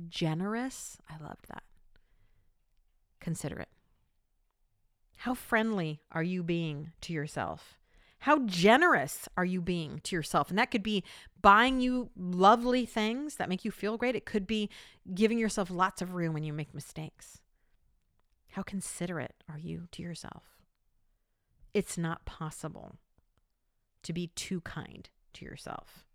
generous. 0.09 0.97
I 1.09 1.23
loved 1.23 1.47
that. 1.49 1.63
Considerate. 3.19 3.69
How 5.17 5.33
friendly 5.35 6.01
are 6.11 6.23
you 6.23 6.43
being 6.43 6.91
to 7.01 7.13
yourself? 7.13 7.77
How 8.21 8.39
generous 8.45 9.27
are 9.35 9.45
you 9.45 9.61
being 9.61 9.99
to 10.03 10.15
yourself? 10.15 10.49
And 10.49 10.59
that 10.59 10.69
could 10.69 10.83
be 10.83 11.03
buying 11.41 11.81
you 11.81 12.11
lovely 12.15 12.85
things 12.85 13.37
that 13.37 13.49
make 13.49 13.65
you 13.65 13.71
feel 13.71 13.97
great. 13.97 14.15
It 14.15 14.27
could 14.27 14.45
be 14.45 14.69
giving 15.11 15.39
yourself 15.39 15.71
lots 15.71 16.03
of 16.03 16.13
room 16.13 16.33
when 16.33 16.43
you 16.43 16.53
make 16.53 16.73
mistakes. 16.73 17.41
How 18.51 18.61
considerate 18.61 19.43
are 19.49 19.57
you 19.57 19.87
to 19.93 20.03
yourself? 20.03 20.43
It's 21.73 21.97
not 21.97 22.25
possible 22.25 22.97
to 24.03 24.13
be 24.13 24.27
too 24.27 24.61
kind 24.61 25.09
to 25.33 25.45
yourself. 25.45 26.05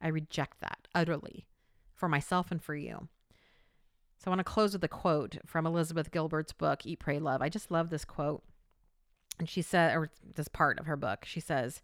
I 0.00 0.06
reject 0.06 0.60
that 0.60 0.86
utterly 0.94 1.46
for 1.96 2.08
myself 2.08 2.52
and 2.52 2.62
for 2.62 2.76
you. 2.76 3.08
So 4.18 4.28
I 4.28 4.30
want 4.30 4.38
to 4.38 4.44
close 4.44 4.72
with 4.72 4.84
a 4.84 4.88
quote 4.88 5.38
from 5.44 5.66
Elizabeth 5.66 6.12
Gilbert's 6.12 6.52
book, 6.52 6.86
Eat, 6.86 7.00
Pray, 7.00 7.18
Love. 7.18 7.42
I 7.42 7.48
just 7.48 7.72
love 7.72 7.90
this 7.90 8.04
quote. 8.04 8.44
And 9.38 9.48
she 9.48 9.62
said, 9.62 9.96
or 9.96 10.10
this 10.34 10.48
part 10.48 10.78
of 10.78 10.86
her 10.86 10.96
book, 10.96 11.24
she 11.24 11.40
says, 11.40 11.82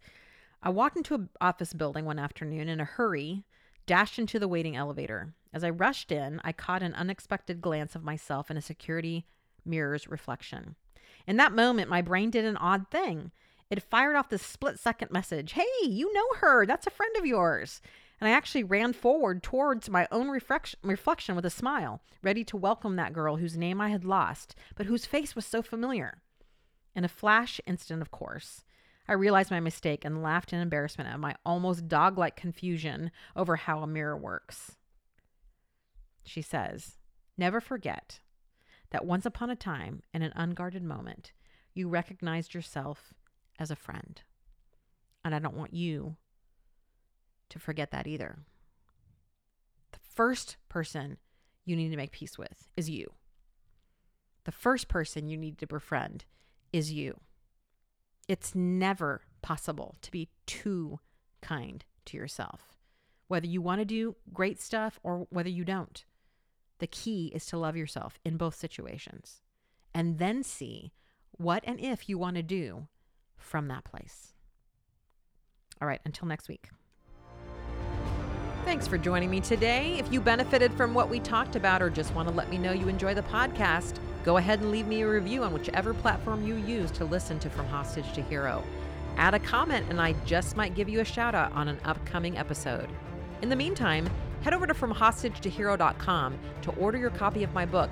I 0.61 0.69
walked 0.69 0.97
into 0.97 1.15
an 1.15 1.29
office 1.41 1.73
building 1.73 2.05
one 2.05 2.19
afternoon 2.19 2.69
in 2.69 2.79
a 2.79 2.85
hurry, 2.85 3.43
dashed 3.85 4.17
into 4.17 4.39
the 4.39 4.47
waiting 4.47 4.75
elevator. 4.75 5.33
As 5.53 5.63
I 5.63 5.69
rushed 5.69 6.11
in, 6.11 6.39
I 6.43 6.51
caught 6.51 6.81
an 6.81 6.95
unexpected 6.95 7.61
glance 7.61 7.95
of 7.95 8.03
myself 8.03 8.49
in 8.49 8.57
a 8.57 8.61
security 8.61 9.25
mirror's 9.65 10.07
reflection. 10.07 10.75
In 11.27 11.37
that 11.37 11.53
moment, 11.53 11.89
my 11.89 12.01
brain 12.01 12.29
did 12.29 12.45
an 12.45 12.57
odd 12.57 12.89
thing. 12.89 13.31
It 13.69 13.83
fired 13.83 14.15
off 14.15 14.29
this 14.29 14.41
split 14.41 14.79
second 14.79 15.11
message 15.11 15.53
Hey, 15.53 15.65
you 15.83 16.13
know 16.13 16.27
her. 16.39 16.65
That's 16.65 16.87
a 16.87 16.91
friend 16.91 17.15
of 17.17 17.25
yours. 17.25 17.81
And 18.19 18.27
I 18.29 18.31
actually 18.31 18.63
ran 18.63 18.93
forward 18.93 19.43
towards 19.43 19.89
my 19.89 20.07
own 20.11 20.29
reflection, 20.29 20.79
reflection 20.81 21.35
with 21.35 21.45
a 21.45 21.49
smile, 21.49 22.01
ready 22.21 22.43
to 22.45 22.57
welcome 22.57 22.95
that 22.95 23.13
girl 23.13 23.35
whose 23.35 23.57
name 23.57 23.81
I 23.81 23.89
had 23.89 24.05
lost, 24.05 24.55
but 24.75 24.85
whose 24.85 25.05
face 25.05 25.35
was 25.35 25.45
so 25.45 25.61
familiar. 25.61 26.21
In 26.95 27.03
a 27.03 27.09
flash 27.09 27.59
instant, 27.65 28.01
of 28.01 28.11
course, 28.11 28.63
I 29.07 29.13
realized 29.13 29.51
my 29.51 29.59
mistake 29.59 30.05
and 30.05 30.23
laughed 30.23 30.53
in 30.53 30.59
embarrassment 30.59 31.09
at 31.09 31.19
my 31.19 31.35
almost 31.45 31.87
dog 31.87 32.17
like 32.17 32.35
confusion 32.35 33.11
over 33.35 33.55
how 33.55 33.79
a 33.79 33.87
mirror 33.87 34.17
works. 34.17 34.75
She 36.23 36.41
says, 36.41 36.97
Never 37.37 37.59
forget 37.59 38.19
that 38.91 39.05
once 39.05 39.25
upon 39.25 39.49
a 39.49 39.55
time, 39.55 40.03
in 40.13 40.21
an 40.21 40.31
unguarded 40.35 40.83
moment, 40.83 41.33
you 41.73 41.89
recognized 41.89 42.53
yourself 42.53 43.13
as 43.59 43.71
a 43.71 43.75
friend. 43.75 44.21
And 45.25 45.33
I 45.33 45.39
don't 45.39 45.57
want 45.57 45.73
you 45.73 46.15
to 47.49 47.59
forget 47.59 47.91
that 47.91 48.07
either. 48.07 48.37
The 49.91 49.99
first 50.13 50.57
person 50.69 51.17
you 51.65 51.75
need 51.75 51.89
to 51.89 51.97
make 51.97 52.11
peace 52.11 52.37
with 52.37 52.69
is 52.77 52.89
you. 52.89 53.13
The 54.45 54.51
first 54.51 54.87
person 54.87 55.27
you 55.27 55.37
need 55.37 55.57
to 55.57 55.67
befriend 55.67 56.25
is 56.73 56.91
you. 56.91 57.19
It's 58.27 58.55
never 58.55 59.21
possible 59.41 59.95
to 60.01 60.11
be 60.11 60.29
too 60.45 60.99
kind 61.41 61.85
to 62.05 62.17
yourself, 62.17 62.73
whether 63.27 63.45
you 63.45 63.61
want 63.61 63.79
to 63.79 63.85
do 63.85 64.15
great 64.33 64.59
stuff 64.59 64.99
or 65.03 65.27
whether 65.29 65.49
you 65.49 65.63
don't. 65.63 66.03
The 66.79 66.87
key 66.87 67.31
is 67.33 67.45
to 67.47 67.57
love 67.57 67.77
yourself 67.77 68.19
in 68.25 68.35
both 68.35 68.55
situations 68.55 69.41
and 69.93 70.17
then 70.17 70.43
see 70.43 70.91
what 71.31 71.63
and 71.65 71.79
if 71.79 72.09
you 72.09 72.17
want 72.17 72.35
to 72.35 72.43
do 72.43 72.87
from 73.37 73.67
that 73.67 73.83
place. 73.83 74.33
All 75.81 75.87
right, 75.87 76.01
until 76.05 76.27
next 76.27 76.47
week. 76.47 76.69
Thanks 78.65 78.87
for 78.87 78.97
joining 78.97 79.29
me 79.29 79.41
today. 79.41 79.99
If 79.99 80.11
you 80.11 80.21
benefited 80.21 80.73
from 80.73 80.93
what 80.93 81.09
we 81.09 81.19
talked 81.19 81.57
about 81.57 81.81
or 81.81 81.89
just 81.89 82.15
want 82.15 82.29
to 82.29 82.33
let 82.33 82.49
me 82.49 82.57
know 82.57 82.71
you 82.71 82.87
enjoy 82.87 83.13
the 83.13 83.21
podcast, 83.23 83.97
go 84.23 84.37
ahead 84.37 84.61
and 84.61 84.71
leave 84.71 84.87
me 84.87 85.01
a 85.01 85.07
review 85.07 85.43
on 85.43 85.53
whichever 85.53 85.93
platform 85.93 86.47
you 86.47 86.55
use 86.55 86.89
to 86.91 87.03
listen 87.03 87.39
to 87.39 87.49
From 87.49 87.67
Hostage 87.67 88.13
to 88.13 88.21
Hero. 88.21 88.63
Add 89.17 89.33
a 89.33 89.39
comment, 89.39 89.85
and 89.89 89.99
I 89.99 90.13
just 90.25 90.55
might 90.55 90.75
give 90.75 90.87
you 90.87 91.01
a 91.01 91.05
shout 91.05 91.35
out 91.35 91.51
on 91.51 91.67
an 91.67 91.77
upcoming 91.83 92.37
episode. 92.37 92.89
In 93.41 93.49
the 93.49 93.55
meantime, 93.55 94.09
head 94.41 94.53
over 94.53 94.65
to 94.65 94.73
FromHostageToHero.com 94.73 96.39
to 96.61 96.71
order 96.71 96.97
your 96.97 97.11
copy 97.11 97.43
of 97.43 97.53
my 97.53 97.65
book, 97.65 97.91